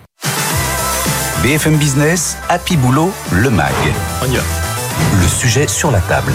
BFM 1.43 1.77
Business, 1.77 2.37
Happy 2.49 2.77
Boulot, 2.77 3.13
le 3.31 3.49
MAG. 3.49 3.73
On 4.23 4.27
y 4.27 4.37
va. 4.37 4.43
Le 5.21 5.29
sujet 5.29 5.69
sur 5.69 5.93
la 5.93 6.01
table. 6.01 6.33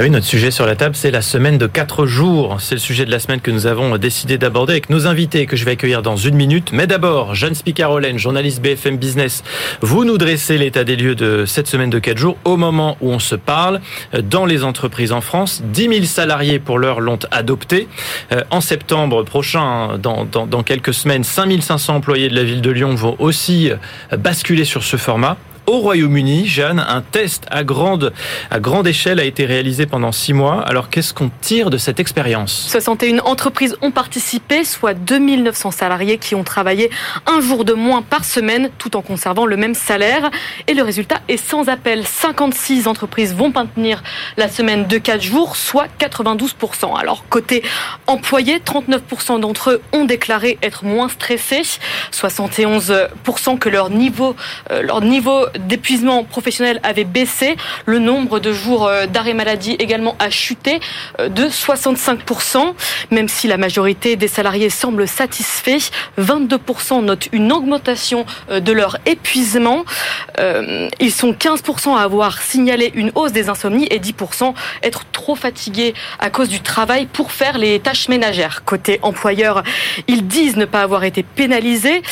Ah 0.00 0.02
oui, 0.02 0.10
notre 0.10 0.26
sujet 0.26 0.52
sur 0.52 0.64
la 0.64 0.76
table, 0.76 0.94
c'est 0.94 1.10
la 1.10 1.22
semaine 1.22 1.58
de 1.58 1.66
4 1.66 2.06
jours. 2.06 2.60
C'est 2.60 2.76
le 2.76 2.80
sujet 2.80 3.04
de 3.04 3.10
la 3.10 3.18
semaine 3.18 3.40
que 3.40 3.50
nous 3.50 3.66
avons 3.66 3.98
décidé 3.98 4.38
d'aborder 4.38 4.74
avec 4.74 4.90
nos 4.90 5.08
invités 5.08 5.44
que 5.46 5.56
je 5.56 5.64
vais 5.64 5.72
accueillir 5.72 6.02
dans 6.02 6.14
une 6.14 6.36
minute. 6.36 6.70
Mais 6.72 6.86
d'abord, 6.86 7.34
Jeanne 7.34 7.56
Spicarolène, 7.56 8.16
journaliste 8.16 8.62
BFM 8.62 8.96
Business, 8.96 9.42
vous 9.80 10.04
nous 10.04 10.16
dressez 10.16 10.56
l'état 10.56 10.84
des 10.84 10.94
lieux 10.94 11.16
de 11.16 11.46
cette 11.46 11.66
semaine 11.66 11.90
de 11.90 11.98
4 11.98 12.16
jours 12.16 12.36
au 12.44 12.56
moment 12.56 12.96
où 13.00 13.10
on 13.10 13.18
se 13.18 13.34
parle 13.34 13.80
dans 14.22 14.46
les 14.46 14.62
entreprises 14.62 15.10
en 15.10 15.20
France. 15.20 15.64
10 15.64 15.88
000 15.88 16.04
salariés 16.04 16.60
pour 16.60 16.78
l'heure 16.78 17.00
l'ont 17.00 17.18
adopté. 17.32 17.88
Euh, 18.30 18.44
en 18.50 18.60
septembre 18.60 19.24
prochain, 19.24 19.98
dans, 19.98 20.24
dans, 20.24 20.46
dans 20.46 20.62
quelques 20.62 20.94
semaines, 20.94 21.24
5 21.24 21.60
500 21.60 21.96
employés 21.96 22.28
de 22.28 22.36
la 22.36 22.44
ville 22.44 22.60
de 22.60 22.70
Lyon 22.70 22.94
vont 22.94 23.16
aussi 23.18 23.72
basculer 24.16 24.64
sur 24.64 24.84
ce 24.84 24.96
format. 24.96 25.38
Au 25.68 25.80
Royaume-Uni, 25.80 26.46
Jeanne, 26.46 26.80
un 26.80 27.02
test 27.02 27.44
à 27.50 27.62
grande, 27.62 28.14
échelle 28.86 29.20
a 29.20 29.24
été 29.24 29.44
réalisé 29.44 29.84
pendant 29.84 30.12
six 30.12 30.32
mois. 30.32 30.62
Alors 30.62 30.88
qu'est-ce 30.88 31.12
qu'on 31.12 31.30
tire 31.42 31.68
de 31.68 31.76
cette 31.76 32.00
expérience? 32.00 32.68
61 32.70 33.18
entreprises 33.18 33.76
ont 33.82 33.90
participé, 33.90 34.64
soit 34.64 34.94
2900 34.94 35.70
salariés 35.70 36.16
qui 36.16 36.34
ont 36.34 36.42
travaillé 36.42 36.88
un 37.26 37.42
jour 37.42 37.66
de 37.66 37.74
moins 37.74 38.00
par 38.00 38.24
semaine 38.24 38.70
tout 38.78 38.96
en 38.96 39.02
conservant 39.02 39.44
le 39.44 39.58
même 39.58 39.74
salaire. 39.74 40.30
Et 40.68 40.72
le 40.72 40.82
résultat 40.82 41.20
est 41.28 41.36
sans 41.36 41.68
appel. 41.68 42.06
56 42.06 42.88
entreprises 42.88 43.34
vont 43.34 43.52
maintenir 43.54 44.02
la 44.38 44.48
semaine 44.48 44.86
de 44.86 44.96
4 44.96 45.20
jours, 45.20 45.56
soit 45.56 45.88
92%. 46.00 46.98
Alors 46.98 47.24
côté 47.28 47.62
employés, 48.06 48.60
39% 48.60 49.40
d'entre 49.40 49.72
eux 49.72 49.82
ont 49.92 50.06
déclaré 50.06 50.56
être 50.62 50.86
moins 50.86 51.10
stressés, 51.10 51.60
71% 52.10 53.58
que 53.58 53.68
leur 53.68 53.90
niveau, 53.90 54.34
euh, 54.70 54.80
leur 54.80 55.02
niveau 55.02 55.44
d'épuisement 55.58 56.24
professionnel 56.24 56.80
avait 56.82 57.04
baissé. 57.04 57.56
Le 57.86 57.98
nombre 57.98 58.40
de 58.40 58.52
jours 58.52 58.86
euh, 58.86 59.06
d'arrêt 59.06 59.34
maladie 59.34 59.76
également 59.78 60.16
a 60.18 60.30
chuté 60.30 60.80
euh, 61.20 61.28
de 61.28 61.44
65%. 61.44 62.74
Même 63.10 63.28
si 63.28 63.48
la 63.48 63.56
majorité 63.56 64.16
des 64.16 64.28
salariés 64.28 64.70
semblent 64.70 65.08
satisfaits, 65.08 65.90
22% 66.18 67.04
notent 67.04 67.28
une 67.32 67.52
augmentation 67.52 68.24
euh, 68.50 68.60
de 68.60 68.72
leur 68.72 68.96
épuisement. 69.06 69.84
Ils 71.00 71.12
sont 71.12 71.32
15% 71.32 71.96
à 71.96 72.02
avoir 72.02 72.40
signalé 72.40 72.92
une 72.94 73.10
hausse 73.14 73.32
des 73.32 73.48
insomnies 73.48 73.86
et 73.90 73.98
10% 73.98 74.54
être 74.82 75.04
trop 75.10 75.34
fatigués 75.34 75.94
à 76.20 76.30
cause 76.30 76.48
du 76.48 76.60
travail 76.60 77.06
pour 77.06 77.32
faire 77.32 77.58
les 77.58 77.80
tâches 77.80 78.08
ménagères. 78.08 78.62
Côté 78.64 79.00
employeur, 79.02 79.62
ils 80.06 80.26
disent 80.26 80.56
ne 80.56 80.64
pas 80.64 80.82
avoir 80.82 81.04
été 81.04 81.22
pénalisés 81.22 82.02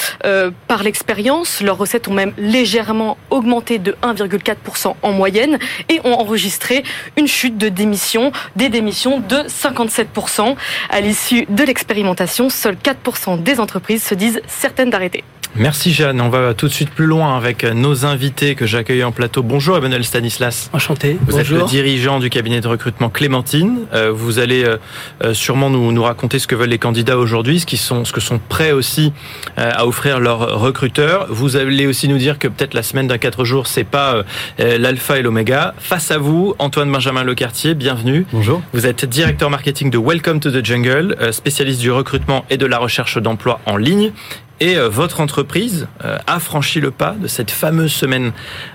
par 0.67 0.83
l'expérience. 0.83 1.61
Leurs 1.61 1.79
recettes 1.79 2.09
ont 2.09 2.15
même 2.15 2.33
légèrement 2.37 3.17
augmenté 3.31 3.36
de 3.40 3.97
1,4% 4.02 4.95
en 5.02 5.12
moyenne 5.12 5.59
et 5.88 6.00
ont 6.05 6.14
enregistré 6.14 6.85
une 7.16 7.28
chute 7.28 7.59
de 7.59 7.69
démission, 7.69 8.33
des 8.57 8.69
démissions 8.69 9.21
de 9.21 9.37
57%. 9.37 10.57
À 10.90 11.00
l'issue 11.00 11.47
de 11.49 11.64
l'expérimentation, 11.64 12.49
seuls 12.50 12.76
4% 12.76 13.43
des 13.43 13.61
entreprises 13.61 14.02
se 14.02 14.14
disent 14.14 14.40
certaines 14.47 14.90
d'arrêter. 14.90 15.25
Merci 15.55 15.93
Jeanne. 15.93 16.21
On 16.21 16.29
va 16.29 16.55
tout 16.55 16.69
de 16.69 16.73
suite 16.73 16.91
plus 16.91 17.07
loin 17.07 17.37
avec 17.37 17.65
nos 17.65 18.05
invités 18.05 18.55
que 18.55 18.67
j'accueille 18.67 19.05
en 19.05 19.12
plateau. 19.12 19.43
Bonjour 19.43 19.76
Emmanuel 19.76 20.05
Stanislas. 20.05 20.71
Enchanté. 20.73 21.19
Vous 21.26 21.38
êtes 21.38 21.49
le 21.49 21.62
dirigeant 21.65 22.19
du 22.19 22.31
cabinet 22.31 22.61
de 22.61 22.69
recrutement 22.69 23.09
Clémentine. 23.09 23.87
Euh, 23.95 24.12
vous 24.12 24.38
allez 24.38 24.65
euh, 24.65 24.76
euh, 25.25 25.35
sûrement 25.35 25.71
nous, 25.71 25.93
nous 25.93 26.03
raconter 26.03 26.38
ce 26.38 26.47
que 26.47 26.55
veulent 26.55 26.69
les 26.69 26.79
candidats 26.79 27.17
aujourd'hui, 27.17 27.61
ce, 27.61 27.67
qui 27.67 27.76
sont, 27.76 28.05
ce 28.05 28.12
que 28.12 28.21
sont 28.21 28.38
prêts 28.38 28.73
aussi 28.73 29.12
à 29.57 29.87
offrir 29.87 30.21
leurs 30.21 30.61
recruteurs. 30.61 31.26
Vous 31.31 31.57
allez 31.57 31.87
aussi 31.87 32.09
nous 32.09 32.19
dire 32.19 32.38
que 32.38 32.49
peut-être 32.49 32.75
la 32.75 32.83
semaine 32.83 33.07
d'un 33.07 33.19
4 33.19 33.45
jours, 33.45 33.67
c'est 33.67 33.85
pas 33.85 34.23
l'alpha 34.59 35.19
et 35.19 35.23
l'oméga. 35.23 35.75
Face 35.79 36.11
à 36.11 36.19
vous, 36.19 36.55
Antoine 36.59 36.91
Benjamin 36.91 37.25
Lecartier, 37.25 37.75
bienvenue. 37.75 38.26
Bonjour. 38.33 38.62
Vous 38.73 38.87
êtes 38.87 39.05
directeur 39.05 39.50
marketing 39.50 39.91
de 39.91 39.99
Welcome 39.99 40.41
to 40.41 40.50
the 40.50 40.65
Jungle, 40.65 41.17
spécialiste 41.33 41.81
du 41.81 41.91
recrutement 41.91 42.45
et 42.50 42.57
de 42.57 42.67
la 42.67 42.79
recherche 42.79 43.19
d'emploi 43.19 43.61
en 43.67 43.76
ligne. 43.76 44.12
Et 44.59 44.77
euh, 44.77 44.89
votre 44.89 45.21
entreprise 45.21 45.87
euh, 46.05 46.19
a 46.27 46.41
franchi 46.41 46.81
le 46.81 46.91
pas 46.91 47.13
de 47.13 47.27
cette 47.27 47.51
fameuse 47.51 47.93
semaine 47.93 48.33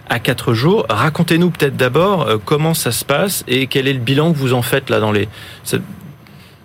à 0.09 0.19
quatre 0.19 0.53
jours. 0.53 0.85
Racontez-nous 0.89 1.49
peut-être 1.49 1.75
d'abord 1.75 2.23
euh, 2.23 2.37
comment 2.43 2.73
ça 2.73 2.91
se 2.91 3.03
passe 3.03 3.43
et 3.47 3.67
quel 3.67 3.87
est 3.87 3.93
le 3.93 3.99
bilan 3.99 4.31
que 4.31 4.37
vous 4.37 4.53
en 4.53 4.61
faites 4.61 4.89
là 4.89 4.99
dans 4.99 5.11
les 5.11 5.27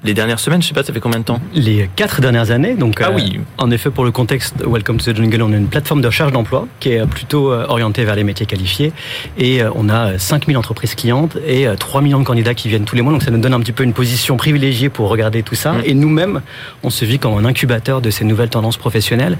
les 0.07 0.15
dernières 0.15 0.39
semaines, 0.39 0.63
je 0.63 0.69
sais 0.69 0.75
pas, 0.75 0.85
ça 0.85 0.93
fait 0.93 1.01
combien 1.01 1.19
de 1.19 1.25
temps 1.25 1.41
Les 1.53 1.91
quatre 1.97 2.21
dernières 2.21 2.51
années. 2.51 2.75
Donc, 2.75 3.01
ah 3.05 3.11
oui. 3.13 3.41
en 3.59 3.71
effet, 3.71 3.91
pour 3.91 4.05
le 4.05 4.13
contexte, 4.13 4.55
Welcome 4.65 4.99
to 4.99 5.13
the 5.13 5.17
Jungle, 5.17 5.43
on 5.43 5.53
a 5.53 5.57
une 5.57 5.67
plateforme 5.67 6.01
de 6.01 6.07
recherche 6.07 6.33
d'emploi 6.33 6.67
qui 6.81 6.91
est 6.91 7.07
plutôt 7.07 7.53
orientée 7.53 8.05
vers 8.05 8.15
les 8.15 8.25
métiers 8.25 8.47
qualifiés. 8.47 8.93
Et 9.37 9.61
on 9.75 9.89
a 9.89 10.19
5000 10.19 10.57
entreprises 10.57 10.95
clientes 10.95 11.37
et 11.47 11.67
3 11.79 12.01
millions 12.01 12.21
de 12.21 12.25
candidats 12.25 12.55
qui 12.55 12.69
viennent 12.69 12.85
tous 12.85 12.97
les 12.97 13.03
mois. 13.03 13.13
Donc 13.13 13.23
ça 13.23 13.31
nous 13.31 13.39
donne 13.39 13.55
un 13.55 13.61
petit 13.61 13.73
peu 13.73 13.83
une 13.83 13.93
position 13.93 14.37
privilégiée 14.37 14.89
pour 14.89 15.09
regarder 15.09 15.43
tout 15.43 15.57
ça. 15.57 15.73
Mmh. 15.73 15.83
Et 15.85 15.95
nous-mêmes, 15.95 16.41
on 16.83 16.91
se 16.91 17.05
vit 17.05 17.19
comme 17.19 17.37
un 17.37 17.45
incubateur 17.45 18.01
de 18.01 18.11
ces 18.11 18.25
nouvelles 18.25 18.51
tendances 18.51 18.77
professionnelles. 18.77 19.39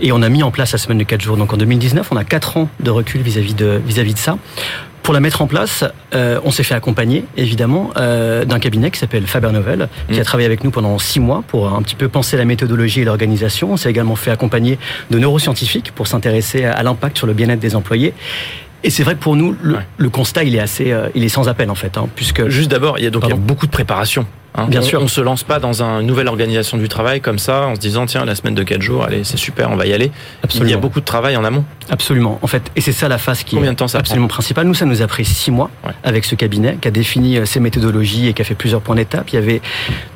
Et 0.00 0.12
on 0.12 0.22
a 0.22 0.28
mis 0.28 0.42
en 0.42 0.50
place 0.50 0.72
la 0.72 0.78
semaine 0.78 0.98
de 0.98 1.04
4 1.04 1.20
jours. 1.20 1.36
Donc 1.36 1.52
en 1.52 1.56
2019, 1.56 2.08
on 2.12 2.16
a 2.16 2.24
4 2.24 2.56
ans 2.56 2.68
de 2.80 2.90
recul 2.90 3.20
vis-à-vis 3.20 3.54
de, 3.54 3.80
vis-à-vis 3.84 4.14
de 4.14 4.18
ça. 4.18 4.38
Pour 5.04 5.12
la 5.12 5.20
mettre 5.20 5.42
en 5.42 5.46
place, 5.46 5.84
euh, 6.14 6.40
on 6.44 6.50
s'est 6.50 6.62
fait 6.62 6.74
accompagner, 6.74 7.26
évidemment, 7.36 7.90
euh, 7.98 8.46
d'un 8.46 8.58
cabinet 8.58 8.90
qui 8.90 8.98
s'appelle 8.98 9.26
Faber 9.26 9.52
Novel, 9.52 9.90
qui 10.10 10.18
a 10.18 10.22
mmh. 10.22 10.24
travaillé 10.24 10.46
avec 10.46 10.64
nous 10.64 10.70
pendant 10.70 10.98
six 10.98 11.20
mois 11.20 11.44
pour 11.46 11.68
un 11.68 11.82
petit 11.82 11.94
peu 11.94 12.08
penser 12.08 12.38
la 12.38 12.46
méthodologie 12.46 13.02
et 13.02 13.04
l'organisation. 13.04 13.72
On 13.72 13.76
s'est 13.76 13.90
également 13.90 14.16
fait 14.16 14.30
accompagner 14.30 14.78
de 15.10 15.18
neuroscientifiques 15.18 15.92
pour 15.92 16.06
s'intéresser 16.06 16.64
à 16.64 16.82
l'impact 16.82 17.18
sur 17.18 17.26
le 17.26 17.34
bien-être 17.34 17.60
des 17.60 17.76
employés. 17.76 18.14
Et 18.82 18.88
c'est 18.88 19.02
vrai 19.02 19.14
que 19.14 19.20
pour 19.20 19.36
nous, 19.36 19.54
le, 19.62 19.76
le, 19.98 20.08
constat, 20.08 20.44
il 20.44 20.54
est 20.54 20.60
assez, 20.60 20.90
euh, 20.90 21.10
il 21.14 21.22
est 21.22 21.28
sans 21.28 21.50
appel 21.50 21.68
en 21.68 21.74
fait, 21.74 21.98
hein, 21.98 22.08
puisque 22.16 22.48
juste 22.48 22.70
d'abord, 22.70 22.98
il 22.98 23.04
y 23.04 23.06
a 23.06 23.10
donc 23.10 23.24
il 23.24 23.28
y 23.28 23.32
a 23.32 23.36
beaucoup 23.36 23.66
de 23.66 23.70
préparation. 23.72 24.24
Hein. 24.56 24.66
Bien 24.68 24.82
sûr, 24.82 25.02
on 25.02 25.08
se 25.08 25.20
lance 25.20 25.42
pas 25.42 25.58
dans 25.58 25.82
une 25.82 26.06
nouvelle 26.06 26.28
organisation 26.28 26.78
du 26.78 26.88
travail 26.88 27.20
comme 27.20 27.38
ça, 27.38 27.66
en 27.66 27.74
se 27.74 27.80
disant 27.80 28.06
tiens 28.06 28.24
la 28.24 28.34
semaine 28.34 28.54
de 28.54 28.62
4 28.62 28.80
jours, 28.80 29.04
allez 29.04 29.24
c'est 29.24 29.36
super, 29.36 29.70
on 29.70 29.76
va 29.76 29.86
y 29.86 29.92
aller. 29.92 30.12
Absolument. 30.42 30.68
Il 30.68 30.70
y 30.70 30.74
a 30.74 30.78
beaucoup 30.78 31.00
de 31.00 31.04
travail 31.04 31.36
en 31.36 31.44
amont. 31.44 31.64
Absolument. 31.90 32.38
En 32.40 32.46
fait, 32.46 32.62
et 32.76 32.80
c'est 32.80 32.92
ça 32.92 33.08
la 33.08 33.18
phase 33.18 33.42
qui 33.42 33.56
Combien 33.56 33.72
de 33.72 33.76
temps 33.76 33.86
est 33.86 33.96
absolument 33.96 34.28
principale. 34.28 34.66
Nous, 34.66 34.74
ça 34.74 34.86
nous 34.86 35.02
a 35.02 35.06
pris 35.06 35.24
6 35.24 35.50
mois 35.50 35.70
ouais. 35.84 35.92
avec 36.04 36.24
ce 36.24 36.34
cabinet 36.34 36.78
qui 36.80 36.88
a 36.88 36.90
défini 36.90 37.38
euh, 37.38 37.46
ses 37.46 37.60
méthodologies 37.60 38.28
et 38.28 38.32
qui 38.32 38.42
a 38.42 38.44
fait 38.44 38.54
plusieurs 38.54 38.80
points 38.80 38.94
d'étape. 38.94 39.30
Il 39.30 39.34
y 39.34 39.38
avait 39.38 39.60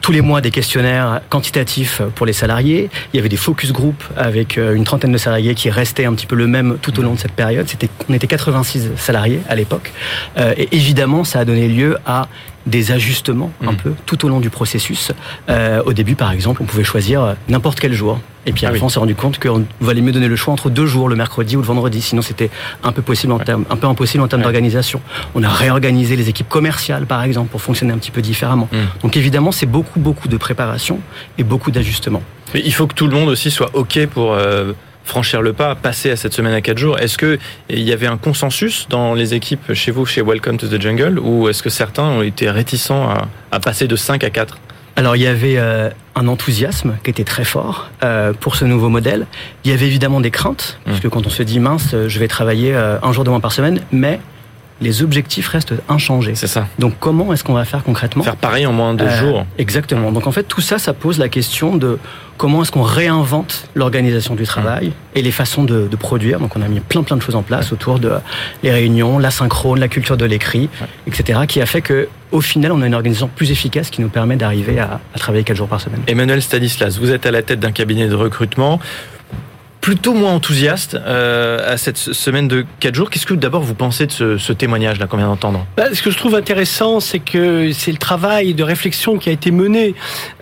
tous 0.01 0.13
les 0.13 0.21
mois 0.21 0.41
des 0.41 0.51
questionnaires 0.51 1.21
quantitatifs 1.29 2.01
pour 2.15 2.25
les 2.25 2.33
salariés. 2.33 2.91
Il 3.13 3.17
y 3.17 3.21
avait 3.21 3.29
des 3.29 3.37
focus 3.37 3.73
group 3.73 4.03
avec 4.17 4.57
euh, 4.57 4.75
une 4.75 4.85
trentaine 4.85 5.13
de 5.13 5.19
salariés 5.19 5.55
qui 5.55 5.69
restaient 5.71 6.05
un 6.05 6.15
petit 6.15 6.27
peu 6.27 6.37
le 6.37 6.47
même 6.47 6.79
tout 6.81 6.99
au 6.99 7.03
long 7.03 7.15
de 7.15 7.19
cette 7.19 7.33
période. 7.33 7.69
C'était, 7.69 7.89
on 8.09 8.15
était 8.15 8.27
86 8.29 8.91
salariés 8.97 9.41
à 9.49 9.57
l'époque. 9.57 9.93
Euh, 10.39 10.55
et 10.57 10.69
évidemment, 10.73 11.25
ça 11.25 11.41
a 11.41 11.45
donné 11.45 11.69
lieu 11.69 11.99
à 12.07 12.29
des 12.69 12.93
ajustements 12.93 13.51
un 13.63 13.73
mmh. 13.73 13.77
peu 13.77 13.95
tout 14.07 14.25
au 14.25 14.29
long 14.29 14.41
du 14.41 14.51
processus. 14.51 15.13
Euh, 15.49 15.83
au 15.85 15.93
début, 15.93 16.15
par 16.15 16.33
exemple, 16.33 16.63
on 16.63 16.67
pouvait 16.67 16.85
choisir 16.85 17.37
n'importe 17.49 17.81
quel 17.81 17.93
jour. 17.93 18.21
Et 18.47 18.53
puis 18.53 18.65
ah 18.65 18.69
après, 18.69 18.81
oui. 18.81 18.85
on 18.85 18.89
s'est 18.89 19.01
rendu 19.01 19.15
compte 19.15 19.39
qu'on 19.39 19.65
valait 19.81 20.01
mieux 20.01 20.13
donner 20.13 20.29
le 20.29 20.37
choix 20.37 20.55
entre 20.55 20.71
deux 20.71 20.87
jours, 20.87 21.09
le 21.09 21.17
mercredi 21.17 21.57
ou 21.57 21.61
le 21.61 21.67
vendredi. 21.67 22.01
Sinon, 22.01 22.23
c'était 22.23 22.51
un 22.83 22.93
peu 22.93 23.03
possible 23.03 23.33
en 23.33 23.39
termes, 23.39 23.65
un 23.69 23.77
peu 23.77 23.87
impossible 23.87 24.23
en 24.23 24.29
termes 24.29 24.41
ouais. 24.41 24.45
d'organisation. 24.45 25.01
On 25.35 25.43
a 25.43 25.49
réorganisé 25.49 26.17
les 26.17 26.29
équipes 26.29 26.49
commerciales, 26.49 27.07
par 27.07 27.23
exemple, 27.23 27.51
pour 27.51 27.61
fonctionner 27.61 27.93
un 27.93 27.99
petit 27.99 28.11
peu 28.11 28.23
différemment. 28.23 28.69
Mmh. 28.73 28.77
Donc 29.03 29.17
évidemment, 29.17 29.53
c'est 29.53 29.67
beaucoup, 29.67 30.01
beaucoup 30.01 30.29
de 30.29 30.37
préparation 30.37 31.01
et 31.37 31.45
beaucoup 31.45 31.71
d'ajustements. 31.71 32.23
Il 32.55 32.73
faut 32.73 32.87
que 32.87 32.95
tout 32.95 33.07
le 33.07 33.15
monde 33.15 33.29
aussi 33.29 33.51
soit 33.51 33.71
OK 33.75 34.07
pour 34.07 34.33
euh, 34.33 34.73
franchir 35.09 35.43
le 35.43 35.53
pas, 35.53 35.75
passer 35.75 36.11
à 36.11 36.17
cette 36.17 36.35
semaine 36.35 36.53
à 36.53 36.61
4 36.61 36.79
jours. 36.79 36.99
Est-ce 36.99 37.19
qu'il 37.19 37.39
y 37.71 37.93
avait 37.93 38.07
un 38.07 38.19
consensus 38.19 38.87
dans 38.89 39.15
les 39.15 39.35
équipes 39.35 39.73
chez 39.73 39.91
vous, 39.91 40.07
chez 40.07 40.23
Welcome 40.23 40.59
to 40.59 40.69
the 40.69 40.81
Jungle, 40.81 41.19
ou 41.19 41.49
est-ce 41.49 41.63
que 41.63 41.71
certains 41.71 42.05
ont 42.05 42.23
été 42.23 42.51
réticents 42.51 43.09
à, 43.51 43.61
passer 43.61 43.89
de 43.89 43.97
5 43.97 44.23
à 44.25 44.31
4 44.31 44.59
alors 44.97 45.15
il 45.15 45.23
y 45.23 45.29
avait 45.29 45.59
euh, 45.59 45.91
un 46.17 46.27
enthousiasme 46.27 46.97
qui 47.05 47.11
était 47.11 47.23
très 47.23 47.45
fort 47.45 47.89
euh, 48.03 48.33
pour 48.33 48.57
ce 48.57 48.65
nouveau 48.65 48.89
modèle. 48.89 49.29
Il 49.63 49.71
y 49.71 49.75
avait 49.75 49.87
évidemment 49.87 50.21
des 50.21 50.33
craintes, 50.33 50.81
mmh. 50.81 50.91
parce 50.91 51.01
que 51.01 51.07
quand 51.07 51.25
on 51.25 51.31
se 51.31 51.45
dit 51.45 51.61
mince, 51.61 51.95
je 52.09 52.19
vais 52.19 52.27
travailler 52.27 52.75
un 52.75 53.13
jour 53.13 53.23
de 53.23 53.31
moins 53.31 53.39
par 53.39 53.53
semaine, 53.53 53.81
mais 53.93 54.19
les 54.81 55.03
objectifs 55.03 55.49
restent 55.49 55.75
inchangés. 55.89 56.35
C'est 56.35 56.47
ça. 56.47 56.67
Donc 56.79 56.95
comment 57.01 57.33
est-ce 57.33 57.45
qu'on 57.45 57.55
va 57.55 57.65
faire 57.65 57.83
concrètement 57.83 58.23
Faire 58.23 58.37
pareil 58.37 58.67
en 58.67 58.73
moins 58.73 58.95
de 58.95 59.05
deux 59.05 59.11
jours. 59.11 59.45
Exactement. 59.59 60.13
Donc 60.13 60.27
en 60.27 60.33
fait 60.33 60.45
tout 60.45 60.61
ça, 60.61 60.79
ça 60.79 60.93
pose 60.93 61.19
la 61.19 61.29
question 61.29 61.77
de 61.77 61.99
comment 62.37 62.63
est-ce 62.63 62.71
qu'on 62.71 62.83
réinvente 62.83 63.69
l'organisation 63.75 64.35
du 64.35 64.45
travail 64.45 64.93
et 65.15 65.23
les 65.23 65.33
façons 65.33 65.65
de, 65.65 65.89
produire. 65.99 66.39
Donc 66.39 66.57
on 66.57 66.63
a 66.63 66.69
mis 66.69 66.81
plein 66.81 67.03
plein 67.03 67.17
de 67.17 67.23
choses 67.23 67.35
en 67.35 67.43
place 67.43 67.73
autour 67.73 67.99
de 67.99 68.13
les 68.63 68.71
réunions, 68.71 69.19
la 69.19 69.31
synchrone, 69.31 69.81
la 69.81 69.89
culture 69.89 70.17
de 70.17 70.25
l'écrit, 70.25 70.69
etc. 71.07 71.41
qui 71.49 71.61
a 71.61 71.67
fait 71.67 71.83
que 71.83 72.09
au 72.31 72.43
final, 72.43 72.73
on 72.73 72.83
a 72.83 72.87
une 72.87 72.95
organisation 72.95 73.29
plus 73.35 73.51
efficace 73.51 73.89
qui 73.89 74.03
nous 74.03 74.11
permet 74.11 74.37
d'arriver 74.37 74.79
à, 74.79 75.01
à 75.15 75.19
travailler 75.19 75.45
quatre 75.45 75.57
jours 75.57 75.67
par 75.67 75.81
semaine. 75.81 76.03
Emmanuel 76.07 76.43
Stanislas, 76.43 76.99
vous 76.99 77.11
êtes 77.11 77.25
à 77.25 77.31
la 77.31 77.41
tête 77.41 77.59
d'un 77.59 77.73
cabinet 77.73 78.07
de 78.07 78.15
recrutement 78.15 78.81
plutôt 79.89 80.13
moins 80.13 80.35
enthousiaste 80.35 80.99
euh, 81.07 81.73
à 81.73 81.79
cette 81.79 81.97
semaine 81.97 82.47
de 82.47 82.67
4 82.81 82.95
jours. 82.95 83.09
Qu'est-ce 83.09 83.25
que 83.25 83.33
d'abord 83.33 83.63
vous 83.63 83.73
pensez 83.73 84.07
de 84.07 84.13
ce, 84.13 84.37
ce 84.37 84.53
témoignage-là 84.53 85.07
qu'on 85.07 85.17
vient 85.17 85.29
d'entendre? 85.29 85.65
Bah, 85.79 85.95
Ce 85.95 86.03
que 86.03 86.11
je 86.11 86.19
trouve 86.19 86.35
intéressant, 86.35 87.01
c'est 87.01 87.21
que 87.21 87.73
c'est 87.73 87.91
le 87.91 87.97
travail 87.97 88.53
de 88.53 88.63
réflexion 88.63 89.17
qui 89.17 89.31
a 89.31 89.33
été 89.33 89.51
mené. 89.51 89.95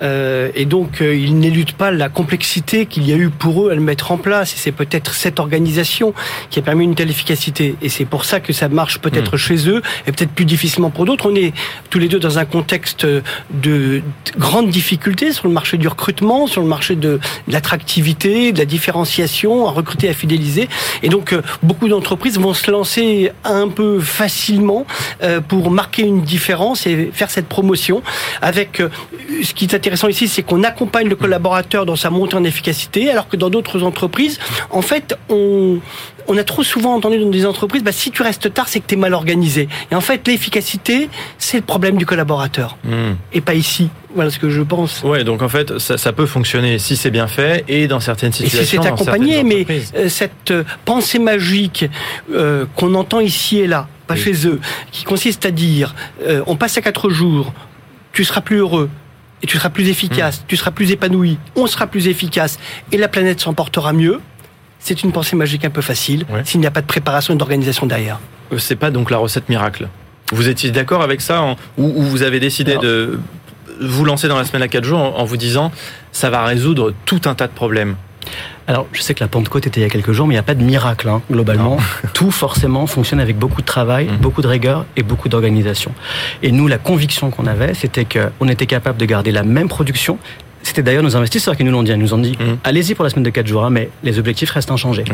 Euh, 0.02 0.50
et 0.56 0.64
donc, 0.64 1.00
euh, 1.00 1.14
ils 1.14 1.38
n'éludent 1.38 1.74
pas 1.78 1.92
la 1.92 2.08
complexité 2.08 2.86
qu'il 2.86 3.08
y 3.08 3.12
a 3.12 3.16
eu 3.16 3.28
pour 3.28 3.64
eux 3.64 3.70
à 3.70 3.76
le 3.76 3.80
mettre 3.80 4.10
en 4.10 4.16
place. 4.16 4.52
Et 4.52 4.56
c'est 4.56 4.72
peut-être 4.72 5.14
cette 5.14 5.38
organisation 5.38 6.12
qui 6.50 6.58
a 6.58 6.62
permis 6.62 6.82
une 6.82 6.96
telle 6.96 7.10
efficacité. 7.10 7.76
Et 7.82 7.88
c'est 7.88 8.04
pour 8.04 8.24
ça 8.24 8.40
que 8.40 8.52
ça 8.52 8.68
marche 8.68 8.98
peut-être 8.98 9.36
hmm. 9.36 9.38
chez 9.38 9.68
eux 9.68 9.80
et 10.08 10.10
peut-être 10.10 10.32
plus 10.32 10.44
difficilement 10.44 10.90
pour 10.90 11.04
d'autres. 11.04 11.30
On 11.30 11.36
est 11.36 11.54
tous 11.88 12.00
les 12.00 12.08
deux 12.08 12.18
dans 12.18 12.40
un 12.40 12.46
contexte 12.46 13.06
de 13.50 14.02
grandes 14.36 14.70
difficultés 14.70 15.30
sur 15.30 15.46
le 15.46 15.54
marché 15.54 15.78
du 15.78 15.86
recrutement, 15.86 16.48
sur 16.48 16.62
le 16.62 16.68
marché 16.68 16.96
de 16.96 17.20
l'attractivité, 17.46 18.50
de 18.50 18.58
la 18.58 18.64
différenciation 18.64 19.35
à 19.44 19.70
recruter, 19.70 20.08
à 20.08 20.14
fidéliser. 20.14 20.68
Et 21.02 21.08
donc, 21.08 21.32
euh, 21.32 21.42
beaucoup 21.62 21.88
d'entreprises 21.88 22.38
vont 22.38 22.54
se 22.54 22.70
lancer 22.70 23.32
un 23.44 23.68
peu 23.68 24.00
facilement 24.00 24.86
euh, 25.22 25.40
pour 25.40 25.70
marquer 25.70 26.02
une 26.02 26.22
différence 26.22 26.86
et 26.86 27.10
faire 27.12 27.30
cette 27.30 27.46
promotion. 27.46 28.02
Avec 28.40 28.80
euh, 28.80 28.88
ce 29.42 29.52
qui 29.52 29.66
est 29.66 29.74
intéressant 29.74 30.08
ici, 30.08 30.28
c'est 30.28 30.42
qu'on 30.42 30.62
accompagne 30.64 31.08
le 31.08 31.16
collaborateur 31.16 31.86
dans 31.86 31.96
sa 31.96 32.10
montée 32.10 32.36
en 32.36 32.44
efficacité, 32.44 33.10
alors 33.10 33.28
que 33.28 33.36
dans 33.36 33.50
d'autres 33.50 33.82
entreprises, 33.82 34.38
en 34.70 34.82
fait, 34.82 35.16
on, 35.28 35.78
on 36.28 36.36
a 36.36 36.44
trop 36.44 36.62
souvent 36.62 36.94
entendu 36.94 37.18
dans 37.18 37.30
des 37.30 37.46
entreprises, 37.46 37.82
bah, 37.82 37.92
si 37.92 38.10
tu 38.10 38.22
restes 38.22 38.52
tard, 38.52 38.68
c'est 38.68 38.80
que 38.80 38.86
tu 38.86 38.94
es 38.94 38.98
mal 38.98 39.14
organisé. 39.14 39.68
Et 39.90 39.94
en 39.94 40.00
fait, 40.00 40.26
l'efficacité, 40.26 41.08
c'est 41.38 41.58
le 41.58 41.62
problème 41.62 41.96
du 41.96 42.06
collaborateur. 42.06 42.76
Hmm. 42.84 43.14
Et 43.32 43.40
pas 43.40 43.54
ici. 43.54 43.90
Voilà 44.14 44.30
ce 44.30 44.38
que 44.38 44.48
je 44.48 44.62
pense. 44.62 45.02
Ouais, 45.02 45.24
donc 45.24 45.42
en 45.42 45.48
fait, 45.48 45.78
ça, 45.78 45.98
ça 45.98 46.12
peut 46.12 46.26
fonctionner 46.26 46.78
si 46.78 46.96
c'est 46.96 47.10
bien 47.10 47.26
fait 47.26 47.64
et 47.68 47.86
dans 47.86 48.00
certaines 48.00 48.32
situations. 48.32 48.60
Et 48.60 48.64
si 48.64 48.76
c'est 48.76 48.86
accompagné, 48.86 49.42
mais 49.42 49.66
euh, 49.94 50.08
cette 50.08 50.50
euh, 50.50 50.64
pensée 50.84 51.18
magique 51.18 51.84
euh, 52.32 52.64
qu'on 52.76 52.94
entend 52.94 53.20
ici 53.20 53.58
et 53.58 53.66
là, 53.66 53.88
pas 54.06 54.16
chez 54.16 54.46
eux, 54.46 54.60
qui 54.92 55.04
consiste 55.04 55.44
à 55.44 55.50
dire, 55.50 55.94
on 56.46 56.54
passe 56.56 56.78
à 56.78 56.80
quatre 56.80 57.10
jours, 57.10 57.52
tu 58.12 58.24
seras 58.24 58.40
plus 58.40 58.58
heureux, 58.58 58.88
et 59.42 59.46
tu 59.46 59.58
seras 59.58 59.68
plus 59.68 59.88
efficace, 59.88 60.40
hmm. 60.40 60.44
tu 60.46 60.56
seras 60.56 60.70
plus 60.70 60.92
épanoui, 60.92 61.38
on 61.56 61.66
sera 61.66 61.88
plus 61.88 62.06
efficace, 62.06 62.58
et 62.92 62.98
la 62.98 63.08
planète 63.08 63.40
s'en 63.40 63.52
portera 63.52 63.92
mieux 63.92 64.20
c'est 64.86 65.02
une 65.02 65.10
pensée 65.10 65.34
magique 65.34 65.64
un 65.64 65.70
peu 65.70 65.82
facile 65.82 66.24
s'il 66.44 66.60
n'y 66.60 66.66
a 66.66 66.70
pas 66.70 66.80
de 66.80 66.86
préparation 66.86 67.34
et 67.34 67.36
d'organisation 67.36 67.86
derrière. 67.86 68.20
Euh, 68.52 68.58
c'est 68.58 68.76
pas 68.76 68.92
donc 68.92 69.10
la 69.10 69.18
recette 69.18 69.48
miracle. 69.48 69.88
Vous 70.32 70.48
étiez 70.48 70.70
d'accord 70.70 71.02
avec 71.02 71.20
ça 71.20 71.56
ou, 71.76 72.02
vous 72.02 72.22
avez 72.22 72.38
décidé 72.38 72.76
de 72.76 73.18
vous 73.80 74.04
lancer 74.04 74.28
dans 74.28 74.36
la 74.36 74.44
semaine 74.44 74.62
à 74.62 74.68
4 74.68 74.84
jours 74.84 75.00
en, 75.00 75.24
vous 75.24 75.36
disant 75.36 75.72
ça 76.12 76.30
va 76.30 76.44
résoudre 76.44 76.94
tout 77.04 77.22
un 77.24 77.34
tas 77.34 77.48
de 77.48 77.52
problèmes 77.52 77.96
alors, 78.68 78.88
je 78.92 79.00
sais 79.00 79.14
que 79.14 79.22
la 79.22 79.28
Pentecôte 79.28 79.68
était 79.68 79.78
il 79.78 79.84
y 79.84 79.86
a 79.86 79.88
quelques 79.88 80.10
jours, 80.10 80.26
mais 80.26 80.34
il 80.34 80.36
n'y 80.36 80.40
a 80.40 80.42
pas 80.42 80.56
de 80.56 80.64
miracle, 80.64 81.08
hein, 81.08 81.22
globalement. 81.30 81.76
Tout, 82.12 82.32
forcément, 82.32 82.88
fonctionne 82.88 83.20
avec 83.20 83.38
beaucoup 83.38 83.60
de 83.60 83.66
travail, 83.66 84.06
mmh. 84.06 84.16
beaucoup 84.16 84.42
de 84.42 84.48
rigueur 84.48 84.84
et 84.96 85.04
beaucoup 85.04 85.28
d'organisation. 85.28 85.92
Et 86.42 86.50
nous, 86.50 86.66
la 86.66 86.78
conviction 86.78 87.30
qu'on 87.30 87.46
avait, 87.46 87.74
c'était 87.74 88.04
qu'on 88.04 88.48
était 88.48 88.66
capable 88.66 88.98
de 88.98 89.04
garder 89.04 89.30
la 89.30 89.44
même 89.44 89.68
production, 89.68 90.18
c'était 90.66 90.82
d'ailleurs 90.82 91.04
nos 91.04 91.16
investisseurs 91.16 91.56
qui 91.56 91.62
nous 91.62 91.70
l'ont 91.70 91.84
dit. 91.84 91.92
Ils 91.92 91.98
nous 91.98 92.12
ont 92.12 92.18
dit 92.18 92.32
mmh. 92.32 92.58
allez-y 92.64 92.94
pour 92.94 93.04
la 93.04 93.10
semaine 93.10 93.22
de 93.22 93.30
4 93.30 93.46
jours, 93.46 93.64
hein, 93.64 93.70
mais 93.70 93.88
les 94.02 94.18
objectifs 94.18 94.50
restent 94.50 94.72
inchangés. 94.72 95.04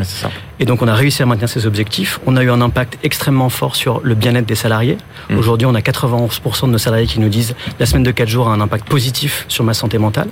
Et 0.59 0.65
donc 0.65 0.81
on 0.81 0.87
a 0.87 0.95
réussi 0.95 1.21
à 1.21 1.27
maintenir 1.27 1.47
ces 1.47 1.67
objectifs. 1.67 2.19
On 2.25 2.35
a 2.37 2.43
eu 2.43 2.49
un 2.49 2.59
impact 2.59 2.97
extrêmement 3.03 3.49
fort 3.49 3.75
sur 3.75 4.01
le 4.03 4.15
bien-être 4.15 4.47
des 4.47 4.55
salariés. 4.55 4.97
Mmh. 5.29 5.37
Aujourd'hui, 5.37 5.67
on 5.67 5.75
a 5.75 5.81
91% 5.81 6.65
de 6.65 6.71
nos 6.71 6.77
salariés 6.79 7.05
qui 7.05 7.19
nous 7.19 7.29
disent 7.29 7.55
la 7.79 7.85
semaine 7.85 8.03
de 8.03 8.11
4 8.11 8.27
jours 8.27 8.49
a 8.49 8.53
un 8.53 8.61
impact 8.61 8.87
positif 8.87 9.45
sur 9.47 9.63
ma 9.63 9.75
santé 9.75 9.99
mentale. 9.99 10.27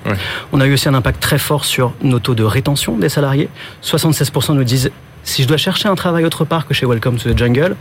On 0.52 0.60
a 0.60 0.66
eu 0.66 0.74
aussi 0.74 0.90
un 0.90 0.96
impact 0.96 1.22
très 1.22 1.38
fort 1.38 1.66
sur 1.66 1.94
nos 2.02 2.20
taux 2.20 2.36
de 2.36 2.44
rétention 2.44 2.98
des 2.98 3.10
salariés. 3.10 3.50
76% 3.84 4.54
nous 4.54 4.64
disent 4.64 4.92
si 5.24 5.44
je 5.44 5.48
dois 5.48 5.58
chercher 5.58 5.88
un 5.88 5.96
travail 5.96 6.26
autre 6.26 6.46
part 6.46 6.68
que 6.68 6.74
chez 6.74 6.86
Welcome 6.86 7.18
to 7.18 7.32
the 7.32 7.38
Jungle, 7.38 7.76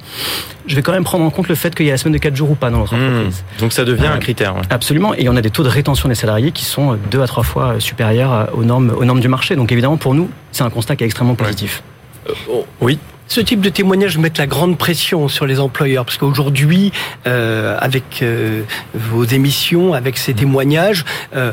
je 0.66 0.76
vais 0.76 0.82
quand 0.82 0.92
même 0.92 1.04
prendre 1.04 1.24
en 1.24 1.30
compte 1.30 1.48
le 1.48 1.54
fait 1.54 1.74
qu'il 1.74 1.86
y 1.86 1.88
a 1.88 1.92
la 1.92 1.98
semaine 1.98 2.14
de 2.14 2.18
4 2.18 2.36
jours 2.36 2.50
ou 2.50 2.54
pas 2.54 2.70
dans 2.70 2.78
notre 2.78 2.96
hmm. 2.96 3.04
entreprise. 3.04 3.44
donc 3.58 3.72
ça 3.72 3.84
devient 3.84 4.06
un 4.06 4.18
critère. 4.18 4.54
Absolument. 4.70 5.14
Et 5.14 5.28
on 5.28 5.36
a 5.36 5.42
des 5.42 5.50
taux 5.50 5.62
de 5.62 5.68
rétention 5.68 6.08
des 6.08 6.14
salariés 6.14 6.52
qui 6.52 6.64
sont 6.64 6.98
deux 7.10 7.22
à 7.22 7.26
trois 7.26 7.44
fois 7.44 7.80
supérieurs 7.80 8.50
aux 8.54 8.64
normes, 8.64 8.92
aux 8.96 9.04
normes 9.04 9.20
du 9.20 9.28
marché. 9.28 9.56
Donc 9.56 9.72
évidemment, 9.72 9.96
pour 9.96 10.14
nous, 10.14 10.30
c'est 10.52 10.62
un 10.62 10.70
constat 10.70 10.96
qui 10.96 11.04
est 11.04 11.06
extrêmement 11.06 11.34
positif. 11.34 11.82
Euh, 12.28 12.32
oh, 12.50 12.66
oui 12.80 12.98
ce 13.30 13.40
type 13.40 13.60
de 13.60 13.68
témoignage 13.68 14.18
met 14.18 14.32
la 14.36 14.48
grande 14.48 14.76
pression 14.76 15.28
sur 15.28 15.46
les 15.46 15.60
employeurs, 15.60 16.04
parce 16.04 16.18
qu'aujourd'hui, 16.18 16.90
euh, 17.28 17.76
avec 17.78 18.22
euh, 18.22 18.62
vos 18.92 19.24
émissions, 19.24 19.94
avec 19.94 20.18
ces 20.18 20.34
témoignages, 20.34 21.04
euh, 21.36 21.52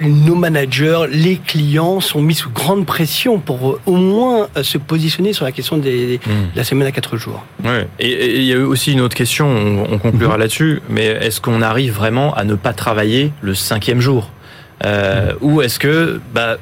nos 0.00 0.34
managers, 0.34 1.00
les 1.10 1.36
clients 1.36 2.00
sont 2.00 2.22
mis 2.22 2.34
sous 2.34 2.48
grande 2.48 2.86
pression 2.86 3.38
pour 3.38 3.72
euh, 3.72 3.80
au 3.84 3.96
moins 3.96 4.48
euh, 4.56 4.62
se 4.62 4.78
positionner 4.78 5.34
sur 5.34 5.44
la 5.44 5.52
question 5.52 5.76
des, 5.76 6.18
hmm. 6.26 6.52
de 6.54 6.56
la 6.56 6.64
semaine 6.64 6.88
à 6.88 6.92
quatre 6.92 7.18
jours. 7.18 7.44
Ouais. 7.62 7.86
Et 7.98 8.38
il 8.38 8.44
y 8.44 8.52
a 8.54 8.56
eu 8.56 8.62
aussi 8.62 8.92
une 8.92 9.02
autre 9.02 9.14
question, 9.14 9.46
on, 9.46 9.92
on 9.92 9.98
conclura 9.98 10.34
mhm. 10.34 10.40
là-dessus, 10.40 10.80
mais 10.88 11.04
est-ce 11.04 11.42
qu'on 11.42 11.60
arrive 11.60 11.92
vraiment 11.92 12.32
à 12.34 12.44
ne 12.44 12.54
pas 12.54 12.72
travailler 12.72 13.32
le 13.42 13.54
cinquième 13.54 14.00
jour? 14.00 14.30
Euh, 14.84 15.32
Ou 15.40 15.60
est-ce 15.60 15.78
que 15.78 16.20
bah, 16.32 16.56